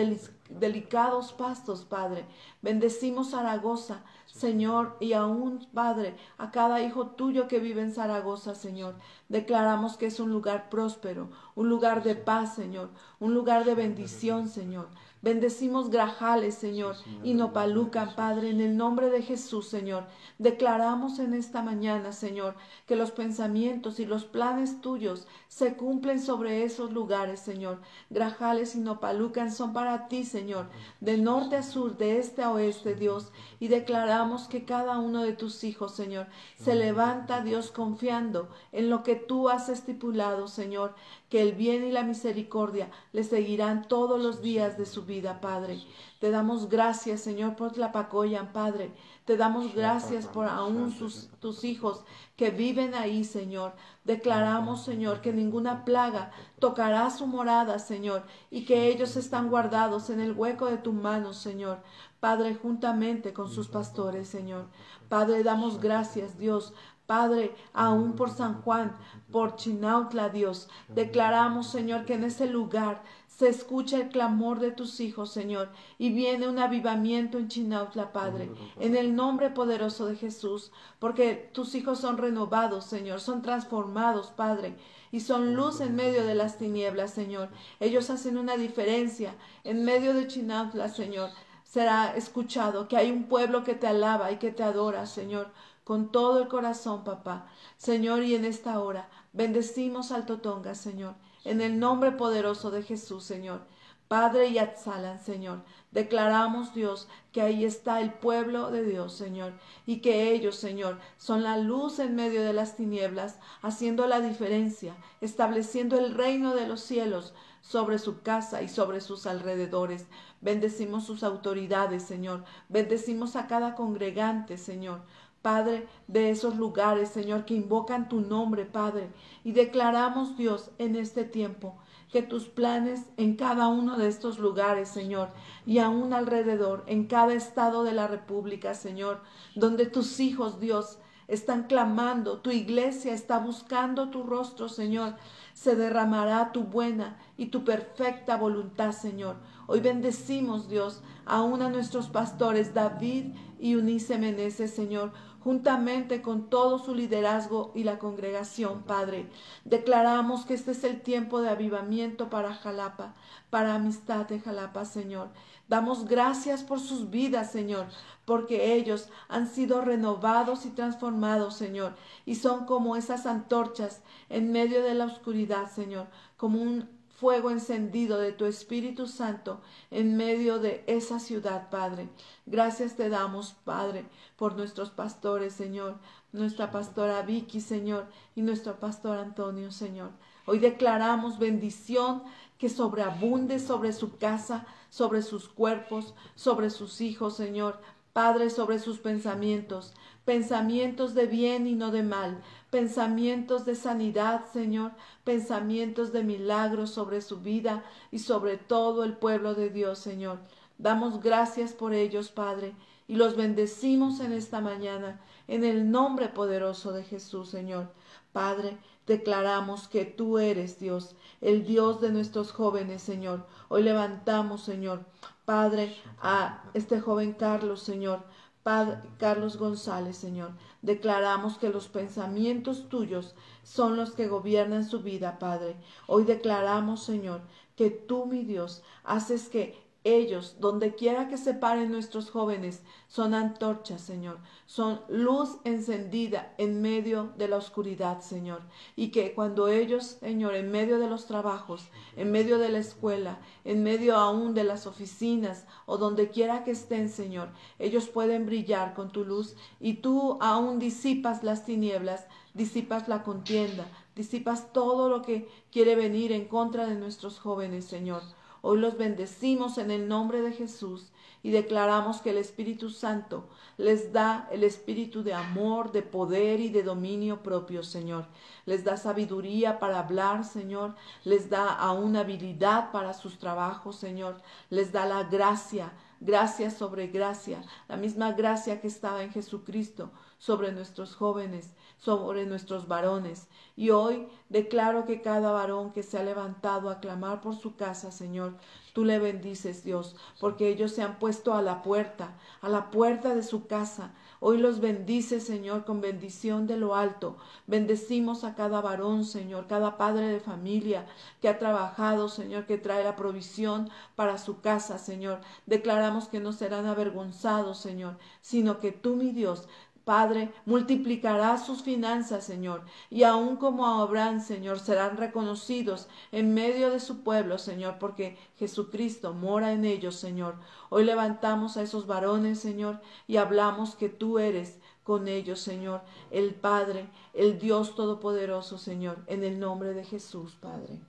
delicados 0.49 1.31
pastos, 1.33 1.85
Padre. 1.85 2.25
Bendecimos 2.62 3.31
Zaragoza, 3.31 4.03
Señor, 4.25 4.97
y 4.99 5.13
aún, 5.13 5.67
Padre, 5.73 6.15
a 6.38 6.51
cada 6.51 6.81
hijo 6.81 7.07
tuyo 7.07 7.47
que 7.47 7.59
vive 7.59 7.81
en 7.81 7.93
Zaragoza, 7.93 8.55
Señor. 8.55 8.95
Declaramos 9.27 9.97
que 9.97 10.07
es 10.07 10.19
un 10.19 10.31
lugar 10.31 10.69
próspero, 10.69 11.29
un 11.55 11.69
lugar 11.69 12.03
de 12.03 12.15
paz, 12.15 12.55
Señor, 12.55 12.89
un 13.19 13.33
lugar 13.33 13.65
de 13.65 13.75
bendición, 13.75 14.49
Señor. 14.49 14.89
Bendecimos 15.21 15.89
Grajales, 15.89 16.55
Señor, 16.55 16.95
y 17.23 17.34
Nopalucan, 17.34 18.15
Padre, 18.15 18.51
en 18.51 18.62
el 18.62 18.77
nombre 18.77 19.10
de 19.10 19.21
Jesús, 19.21 19.67
Señor. 19.67 20.05
Declaramos 20.38 21.19
en 21.19 21.34
esta 21.34 21.62
mañana, 21.62 22.13
Señor, 22.13 22.55
que 22.86 22.95
los 22.95 23.12
pensamientos 23.12 23.99
y 23.99 24.05
los 24.05 24.23
planes 24.23 24.79
tuyos 24.79 25.27
se 25.49 25.75
cumplen 25.75 26.21
sobre 26.21 26.63
esos 26.63 26.93
lugares, 26.93 27.41
Señor. 27.41 27.82
Grajales 28.10 28.75
y 28.75 28.79
Nopalucan 28.79 29.51
son 29.51 29.73
para 29.73 30.08
ti, 30.08 30.23
Señor, 30.23 30.69
de 31.01 31.17
norte 31.17 31.58
a 31.58 31.63
sur, 31.63 31.97
de 31.97 32.19
este 32.19 32.41
a 32.41 32.51
oeste, 32.51 32.95
Dios. 32.95 33.34
Y 33.60 33.67
declaramos 33.67 34.47
que 34.47 34.63
cada 34.63 34.99
uno 34.99 35.23
de 35.23 35.34
tus 35.34 35.65
hijos, 35.65 35.93
Señor, 35.95 36.27
se 36.58 36.75
levanta, 36.75 37.41
Dios, 37.41 37.71
confiando 37.71 38.47
en 38.71 38.89
lo 38.89 39.03
que 39.03 39.15
tú 39.15 39.49
has 39.49 39.67
estipulado, 39.67 40.47
Señor, 40.47 40.95
que 41.30 41.42
el 41.42 41.54
bien 41.54 41.86
y 41.86 41.92
la 41.92 42.04
misericordia 42.04 42.89
le 43.13 43.24
seguirán 43.24 43.88
todos 43.88 44.20
los 44.22 44.42
días 44.42 44.78
de 44.78 44.86
su 44.86 45.06
vida, 45.06 45.39
Padre. 45.42 45.80
Te 46.20 46.32
damos 46.32 46.68
gracias, 46.70 47.22
Señor, 47.22 47.56
por 47.56 47.78
la 47.78 47.92
Pacoyan, 47.92 48.52
Padre. 48.52 48.92
Te 49.26 49.38
damos 49.38 49.74
gracias 49.74 50.26
por 50.26 50.48
aún 50.48 50.92
tus, 50.98 51.30
tus 51.39 51.63
hijos 51.63 52.04
que 52.36 52.50
viven 52.50 52.94
ahí, 52.96 53.24
Señor. 53.24 53.74
Declaramos, 54.04 54.84
Señor, 54.84 55.22
que 55.22 55.32
ninguna 55.32 55.86
plaga 55.86 56.32
tocará 56.60 57.10
su 57.12 57.28
morada, 57.28 57.80
Señor, 57.80 58.24
y 58.50 58.65
que 58.65 58.88
ellos 58.88 59.15
están 59.15 59.50
guardados 59.50 60.10
en 60.10 60.20
el 60.20 60.34
hueco 60.34 60.65
de 60.65 60.78
tu 60.78 60.92
mano, 60.92 61.34
Señor. 61.34 61.80
Padre, 62.20 62.56
juntamente 62.56 63.32
con 63.32 63.50
sus 63.50 63.70
pastores, 63.70 64.28
Señor. 64.28 64.65
Padre, 65.08 65.44
damos 65.44 65.80
gracias, 65.80 66.38
Dios, 66.38 66.74
Padre, 67.10 67.56
aún 67.74 68.13
por 68.13 68.30
San 68.30 68.62
Juan, 68.62 68.95
por 69.32 69.56
Chinautla, 69.56 70.30
Dios, 70.30 70.69
declaramos, 70.89 71.65
Señor, 71.65 72.06
que 72.06 72.13
en 72.13 72.24
ese 72.24 72.45
lugar 72.45 73.02
se 73.26 73.50
escucha 73.50 73.98
el 73.98 74.10
clamor 74.10 74.60
de 74.60 74.69
tus 74.69 75.00
hijos, 75.00 75.32
Señor, 75.32 75.69
y 75.98 76.12
viene 76.12 76.48
un 76.48 76.60
avivamiento 76.60 77.39
en 77.39 77.48
Chinautla, 77.48 78.13
Padre, 78.13 78.52
en 78.80 78.95
el 78.95 79.15
nombre 79.15 79.50
poderoso 79.50 80.06
de 80.06 80.17
Jesús, 80.17 80.72
porque 81.00 81.50
tus 81.52 81.74
hijos 81.74 81.98
son 81.98 82.19
renovados, 82.19 82.86
Señor, 82.86 83.22
son 83.22 83.41
transformados, 83.41 84.28
Padre, 84.28 84.76
y 85.12 85.22
son 85.22 85.56
luz 85.56 85.82
en 85.82 85.95
medio 85.95 86.24
de 86.28 86.36
las 86.36 86.60
tinieblas, 86.60 87.10
Señor. 87.10 87.50
Ellos 87.80 88.12
hacen 88.12 88.38
una 88.38 88.56
diferencia 88.56 89.34
en 89.63 89.84
medio 89.84 90.13
de 90.13 90.28
Chinautla, 90.28 90.89
Señor. 90.89 91.32
Será 91.63 92.15
escuchado 92.15 92.88
que 92.88 92.98
hay 92.98 93.12
un 93.12 93.26
pueblo 93.26 93.63
que 93.63 93.76
te 93.76 93.88
alaba 93.88 94.32
y 94.32 94.38
que 94.38 94.52
te 94.52 94.62
adora, 94.62 95.08
Señor 95.08 95.52
con 95.89 96.12
todo 96.12 96.39
el 96.39 96.47
corazón, 96.47 97.04
papá. 97.04 97.47
Señor, 97.78 98.21
y 98.21 98.36
en 98.36 98.45
esta 98.45 98.80
hora 98.80 99.10
bendecimos 99.34 100.12
al 100.12 100.28
Totonga, 100.28 100.75
Señor, 100.75 101.15
en 101.43 101.62
el 101.62 101.80
nombre 101.80 102.12
poderoso 102.12 102.69
de 102.69 102.84
Jesús, 102.84 103.23
Señor. 103.23 103.62
Padre 104.08 104.49
y 104.49 104.60
Atzalan, 104.60 105.19
Señor. 105.19 105.63
Declaramos, 105.89 106.75
Dios, 106.75 107.08
que 107.32 107.41
ahí 107.41 107.65
está 107.65 108.02
el 108.02 108.13
pueblo 108.13 108.69
de 108.69 108.84
Dios, 108.84 109.13
Señor, 109.13 109.54
y 109.88 110.02
que 110.02 110.32
ellos, 110.32 110.58
Señor, 110.58 110.99
son 111.17 111.41
la 111.41 111.58
luz 111.58 111.97
en 111.97 112.15
medio 112.15 112.43
de 112.43 112.54
las 112.54 112.75
tinieblas, 112.75 113.39
haciendo 113.63 114.06
la 114.06 114.19
diferencia, 114.19 114.95
estableciendo 115.21 115.97
el 115.97 116.13
reino 116.13 116.54
de 116.54 116.67
los 116.67 116.82
cielos 116.82 117.34
sobre 117.62 117.97
su 117.97 118.21
casa 118.21 118.62
y 118.62 118.69
sobre 118.69 119.02
sus 119.02 119.25
alrededores. 119.25 120.06
Bendecimos 120.41 121.06
sus 121.06 121.23
autoridades, 121.23 122.04
Señor. 122.04 122.43
Bendecimos 122.69 123.36
a 123.36 123.47
cada 123.47 123.73
congregante, 123.73 124.58
Señor. 124.58 125.02
Padre, 125.41 125.88
de 126.08 126.30
esos 126.30 126.58
lugares, 126.58 127.10
Señor, 127.10 127.45
que 127.45 127.54
invocan 127.54 128.10
tu 128.10 128.21
nombre, 128.21 128.65
Padre. 128.65 129.10
Y 129.43 129.54
declaramos, 129.54 130.38
Dios, 130.38 130.71
en 130.78 130.95
este 130.95 131.23
tiempo, 131.23 131.78
que 132.12 132.21
tus 132.21 132.45
planes 132.45 133.06
en 133.17 133.36
cada 133.36 133.67
uno 133.67 133.97
de 133.97 134.08
estos 134.08 134.39
lugares, 134.39 134.89
Señor, 134.89 135.30
y 135.65 135.80
aún 135.80 136.13
alrededor, 136.13 136.84
en 136.88 137.06
cada 137.06 137.34
estado 137.34 137.84
de 137.84 137.93
la 137.93 138.08
República, 138.08 138.73
Señor, 138.73 139.21
donde 139.56 139.86
tus 139.86 140.19
hijos, 140.19 140.60
Dios, 140.60 140.97
están 141.30 141.63
clamando, 141.67 142.39
tu 142.39 142.49
iglesia 142.49 143.13
está 143.13 143.38
buscando 143.38 144.10
tu 144.10 144.23
rostro, 144.23 144.67
Señor. 144.67 145.15
Se 145.54 145.75
derramará 145.75 146.52
tu 146.52 146.63
buena 146.63 147.19
y 147.38 147.47
tu 147.47 147.63
perfecta 147.63 148.36
voluntad, 148.36 148.93
Señor. 148.93 149.36
Hoy 149.67 149.80
bendecimos, 149.80 150.67
Dios, 150.69 151.04
aún 151.28 151.62
a 151.62 151.69
nuestros 151.69 152.10
pastores 152.10 152.73
David 152.73 153.36
y 153.60 153.75
Unice 153.75 154.17
Meneses, 154.17 154.73
Señor 154.73 155.12
juntamente 155.39 156.21
con 156.21 156.49
todo 156.49 156.80
su 156.80 156.93
liderazgo 156.93 157.71
y 157.75 157.84
la 157.84 157.97
congregación, 157.97 158.84
Padre. 158.84 159.30
Declaramos 159.65 160.45
que 160.45 160.54
este 160.54 160.71
es 160.71 160.84
el 160.84 161.02
tiempo 161.02 161.41
de 161.41 161.49
avivamiento 161.49 162.30
para 162.30 162.54
Jalapa, 162.54 163.15
para 163.49 163.75
amistad 163.75 164.28
de 164.28 164.39
Jalapa, 164.39 164.86
Señor. 164.86 165.30
Damos 165.67 166.06
gracias 166.06 166.63
por 166.63 166.80
sus 166.80 167.10
vidas, 167.10 167.52
Señor, 167.52 167.88
porque 168.25 168.73
ellos 168.75 169.10
han 169.28 169.47
sido 169.47 169.82
renovados 169.82 170.65
y 170.65 170.69
transformados, 170.69 171.56
Señor, 171.56 171.95
y 172.25 172.36
son 172.36 172.65
como 172.65 172.95
esas 172.95 173.25
antorchas 173.25 174.02
en 174.30 174.52
medio 174.52 174.84
de 174.84 174.95
la 174.95 175.06
oscuridad, 175.06 175.71
Señor, 175.71 176.08
como 176.38 176.62
un 176.62 176.98
fuego 177.19 177.51
encendido 177.51 178.17
de 178.17 178.32
tu 178.32 178.45
Espíritu 178.45 179.05
Santo 179.05 179.60
en 179.91 180.15
medio 180.15 180.60
de 180.60 180.84
esa 180.88 181.19
ciudad, 181.19 181.69
Padre. 181.69 182.10
Gracias 182.45 182.95
te 182.95 183.10
damos, 183.10 183.51
Padre, 183.65 184.05
por 184.38 184.55
nuestros 184.55 184.89
pastores, 184.89 185.53
Señor, 185.53 185.99
nuestra 186.32 186.71
pastora 186.71 187.21
Vicky, 187.23 187.60
Señor, 187.60 188.08
y 188.36 188.41
nuestro 188.41 188.79
pastor 188.79 189.17
Antonio, 189.17 189.71
Señor. 189.71 190.12
Hoy 190.45 190.60
declaramos 190.60 191.39
bendición 191.39 192.23
que 192.58 192.69
sobreabunde 192.69 193.60
sobre 193.60 193.91
su 193.91 194.17
casa, 194.17 194.65
sobre 194.89 195.21
sus 195.21 195.49
cuerpos, 195.49 196.13
sobre 196.36 196.69
sus 196.69 197.01
hijos, 197.01 197.36
Señor. 197.36 197.82
Padre, 198.13 198.50
sobre 198.50 198.80
sus 198.80 199.00
pensamientos, 199.00 199.93
pensamientos 200.26 201.13
de 201.13 201.26
bien 201.28 201.67
y 201.67 201.76
no 201.76 201.91
de 201.91 202.04
mal, 202.04 202.41
pensamientos 202.69 203.65
de 203.65 203.76
sanidad, 203.76 204.45
Señor, 204.52 204.91
pensamientos 205.24 206.12
de 206.12 206.24
milagros 206.24 206.89
sobre 206.89 207.22
su 207.22 207.39
vida 207.41 207.84
y 208.12 208.19
sobre 208.19 208.58
todo 208.58 209.04
el 209.04 209.13
pueblo 209.13 209.54
de 209.54 209.69
Dios, 209.69 210.00
Señor. 210.00 210.39
Damos 210.78 211.22
gracias 211.22 211.74
por 211.74 211.93
ellos, 211.93 212.30
Padre, 212.30 212.74
y 213.08 213.15
los 213.15 213.36
bendecimos 213.36 214.19
en 214.19 214.34
esta 214.34 214.62
mañana, 214.62 215.19
en 215.48 215.63
el 215.63 215.91
nombre 215.91 216.30
poderoso 216.30 216.91
de 216.91 217.04
Jesús, 217.04 217.50
Señor. 217.50 217.91
Padre, 218.32 218.78
declaramos 219.08 219.88
que 219.88 220.06
tú 220.06 220.38
eres 220.38 220.80
Dios, 220.80 221.15
el 221.41 221.65
Dios 221.65 222.00
de 222.00 222.12
nuestros 222.12 222.52
jóvenes, 222.52 223.02
Señor. 223.02 223.48
Hoy 223.67 223.82
levantamos, 223.84 224.62
Señor, 224.62 225.06
Padre, 225.49 225.95
a 226.21 226.62
este 226.75 227.01
joven 227.01 227.33
Carlos, 227.33 227.81
Señor. 227.81 228.19
Padre 228.62 228.99
Carlos 229.17 229.57
González, 229.57 230.15
Señor. 230.15 230.51
Declaramos 230.83 231.57
que 231.57 231.69
los 231.69 231.88
pensamientos 231.88 232.88
tuyos 232.88 233.33
son 233.63 233.97
los 233.97 234.12
que 234.12 234.27
gobiernan 234.27 234.88
su 234.88 235.01
vida, 235.01 235.39
Padre. 235.39 235.75
Hoy 236.05 236.23
declaramos, 236.23 237.03
Señor, 237.03 237.41
que 237.75 237.89
tú, 237.89 238.27
mi 238.27 238.43
Dios, 238.43 238.83
haces 239.03 239.49
que 239.49 239.75
ellos, 240.17 240.58
donde 240.60 240.95
quiera 240.95 241.28
que 241.28 241.38
se 241.38 241.54
paren 241.54 241.91
nuestros 241.91 242.30
jóvenes, 242.30 242.82
son 243.08 243.34
antorchas, 243.34 244.02
Señor, 244.02 244.39
son 244.65 245.02
luz 245.10 245.58
encendida 245.63 246.54
en 246.58 246.82
medio 246.82 247.34
de 247.38 247.48
la 247.48 247.58
oscuridad, 247.58 248.22
Señor. 248.22 248.62
Y 248.95 249.10
que 249.10 249.34
cuando 249.34 249.67
ellos, 249.67 250.17
Señor, 250.19 250.56
en 250.56 250.72
medio 250.72 251.00
de 251.00 251.10
los 251.10 251.26
trabajos, 251.26 251.89
en 252.15 252.32
medio 252.32 252.60
de 252.60 252.69
la 252.69 252.80
escuela, 252.80 253.39
en 253.65 253.84
medio 253.84 254.15
aún 254.15 254.54
de 254.54 254.63
las 254.63 254.86
oficinas 254.88 255.65
o 255.86 255.98
donde 255.98 256.30
quiera 256.30 256.63
que 256.63 256.72
estén, 256.72 257.10
Señor, 257.10 257.50
ellos 257.80 258.08
pueden 258.08 258.45
brillar 258.45 258.93
con 258.93 259.12
tu 259.12 259.26
luz 259.26 259.56
y 259.80 259.95
tú 259.95 260.38
aún 260.41 260.80
disipas 260.80 261.43
las 261.43 261.65
tinieblas, 261.65 262.28
disipas 262.54 263.08
la 263.08 263.24
contienda, 263.24 263.86
disipas 264.15 264.74
todo 264.74 265.10
lo 265.10 265.22
que 265.22 265.48
quiere 265.72 265.95
venir 265.95 266.32
en 266.32 266.45
contra 266.48 266.86
de 266.86 266.95
nuestros 266.95 267.39
jóvenes, 267.39 267.86
Señor. 267.86 268.22
Hoy 268.62 268.80
los 268.80 268.98
bendecimos 268.98 269.78
en 269.78 269.91
el 269.91 270.08
nombre 270.08 270.41
de 270.41 270.52
Jesús 270.52 271.12
y 271.41 271.52
declaramos 271.52 272.22
que 272.22 272.32
el 272.32 272.38
Espíritu 272.38 272.89
Santo 272.89 273.48
les 273.80 274.12
da 274.12 274.50
el 274.52 274.65
espíritu 274.65 275.24
de 275.24 275.34
amor, 275.34 275.93
de 275.93 276.02
poder 276.02 276.60
y 276.60 276.67
de 276.69 276.84
dominio 276.84 277.41
propio, 277.41 277.82
Señor. 277.82 278.26
Les 278.65 278.84
da 278.84 278.98
sabiduría 278.98 279.80
para 279.80 280.00
hablar, 280.00 280.43
Señor. 280.43 280.95
Les 281.24 281.50
da 281.50 281.74
aún 281.74 282.17
habilidad 282.17 282.91
para 282.91 283.13
sus 283.13 283.39
trabajos, 283.39 283.95
Señor. 283.95 284.41
Les 284.69 284.91
da 284.91 285.06
la 285.06 285.24
gracia, 285.24 285.93
gracia 286.19 286.72
sobre 286.72 287.08
gracia, 287.08 287.63
la 287.88 287.95
misma 287.95 288.34
gracia 288.34 288.82
que 288.82 288.88
estaba 288.88 289.24
en 289.24 289.32
Jesucristo 289.32 290.12
sobre 290.38 290.74
nuestros 290.74 291.15
jóvenes, 291.15 291.74
sobre 291.99 292.45
nuestros 292.45 292.88
varones. 292.88 293.47
Y 293.75 293.91
hoy 293.91 294.27
declaro 294.49 295.05
que 295.05 295.21
cada 295.21 295.51
varón 295.51 295.91
que 295.91 296.03
se 296.03 296.17
ha 296.17 296.23
levantado 296.23 296.89
a 296.89 296.99
clamar 296.99 297.41
por 297.41 297.55
su 297.55 297.75
casa, 297.75 298.12
Señor, 298.12 298.55
tú 298.93 299.05
le 299.05 299.19
bendices, 299.19 299.83
Dios, 299.83 300.15
porque 300.39 300.69
ellos 300.69 300.91
se 300.91 301.03
han 301.03 301.19
puesto 301.19 301.53
a 301.53 301.62
la 301.62 301.81
puerta, 301.81 302.35
a 302.62 302.69
la 302.69 302.89
puerta 302.89 303.35
de 303.35 303.43
su 303.43 303.67
casa. 303.67 304.12
Hoy 304.41 304.57
los 304.57 304.79
bendice, 304.79 305.41
Señor, 305.41 305.83
con 305.83 305.99
bendición 305.99 306.65
de 306.65 306.77
lo 306.77 306.95
alto. 306.95 307.38
Bendecimos 307.67 308.45
a 308.45 308.55
cada 308.55 308.79
varón, 308.79 309.25
Señor, 309.25 309.67
cada 309.67 309.97
padre 309.97 310.27
de 310.27 310.39
familia 310.39 311.05
que 311.41 311.49
ha 311.49 311.59
trabajado, 311.59 312.29
Señor, 312.29 312.65
que 312.65 312.77
trae 312.77 313.03
la 313.03 313.17
provisión 313.17 313.89
para 314.15 314.38
su 314.38 314.62
casa, 314.62 314.97
Señor. 314.97 315.41
Declaramos 315.65 316.29
que 316.29 316.39
no 316.39 316.53
serán 316.53 316.85
avergonzados, 316.85 317.79
Señor, 317.79 318.17
sino 318.41 318.79
que 318.79 318.93
tú, 318.93 319.15
mi 319.17 319.31
Dios, 319.31 319.67
Padre, 320.10 320.52
multiplicará 320.65 321.60
sus 321.60 321.84
finanzas, 321.84 322.43
Señor, 322.43 322.82
y 323.12 323.22
aun 323.22 323.58
como 323.58 323.86
Abraham, 323.86 324.41
Señor, 324.41 324.80
serán 324.80 325.17
reconocidos 325.17 326.08
en 326.32 326.56
medio 326.56 326.89
de 326.89 327.00
su 327.00 327.22
pueblo, 327.22 327.60
Señor, 327.60 328.00
porque 328.00 328.36
Jesucristo 328.58 329.36
mora 329.36 329.72
en 329.72 329.86
ellos, 329.86 330.15
Señor. 330.15 330.56
Hoy 330.89 331.06
levantamos 331.06 331.78
a 331.78 331.84
esos 331.84 332.08
varones, 332.08 332.60
Señor, 332.60 333.00
y 333.28 333.38
hablamos 333.38 333.93
que 333.93 334.10
tú 334.10 334.39
eres 334.39 334.80
con 335.04 335.28
ellos, 335.28 335.60
Señor, 335.60 336.02
el 336.32 336.56
Padre, 336.56 337.08
el 337.36 337.60
Dios 337.60 337.93
Todopoderoso, 337.93 338.80
Señor, 338.80 339.19
en 339.28 339.43
el 339.43 339.60
nombre 339.60 339.93
de 339.93 340.06
Jesús, 340.06 340.56
Padre. 340.56 341.00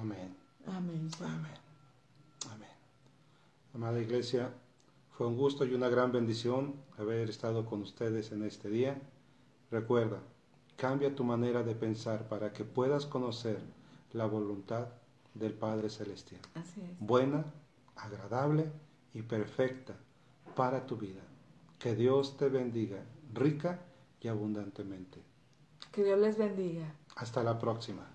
Amén. 0.00 0.34
Amén. 0.66 1.10
Amén. 1.20 1.52
Amén. 2.50 2.70
Amada 3.74 4.00
Iglesia, 4.00 4.50
fue 5.16 5.28
un 5.28 5.36
gusto 5.36 5.64
y 5.64 5.74
una 5.74 5.88
gran 5.88 6.10
bendición 6.10 6.74
haber 6.98 7.30
estado 7.30 7.64
con 7.64 7.82
ustedes 7.82 8.32
en 8.32 8.42
este 8.42 8.68
día. 8.68 9.00
Recuerda, 9.70 10.18
cambia 10.76 11.14
tu 11.14 11.22
manera 11.22 11.62
de 11.62 11.76
pensar 11.76 12.28
para 12.28 12.52
que 12.52 12.64
puedas 12.64 13.06
conocer 13.06 13.60
la 14.12 14.26
voluntad 14.26 14.88
del 15.34 15.52
Padre 15.52 15.88
Celestial. 15.88 16.40
Así 16.54 16.80
es. 16.80 16.98
Buena, 16.98 17.44
agradable 17.94 18.72
y 19.12 19.22
perfecta 19.22 19.94
para 20.56 20.84
tu 20.84 20.96
vida. 20.96 21.22
Que 21.78 21.94
Dios 21.94 22.36
te 22.36 22.48
bendiga 22.48 23.04
rica 23.32 23.80
y 24.20 24.26
abundantemente. 24.26 25.22
Que 25.92 26.02
Dios 26.02 26.18
les 26.18 26.36
bendiga. 26.36 26.92
Hasta 27.14 27.44
la 27.44 27.56
próxima. 27.58 28.13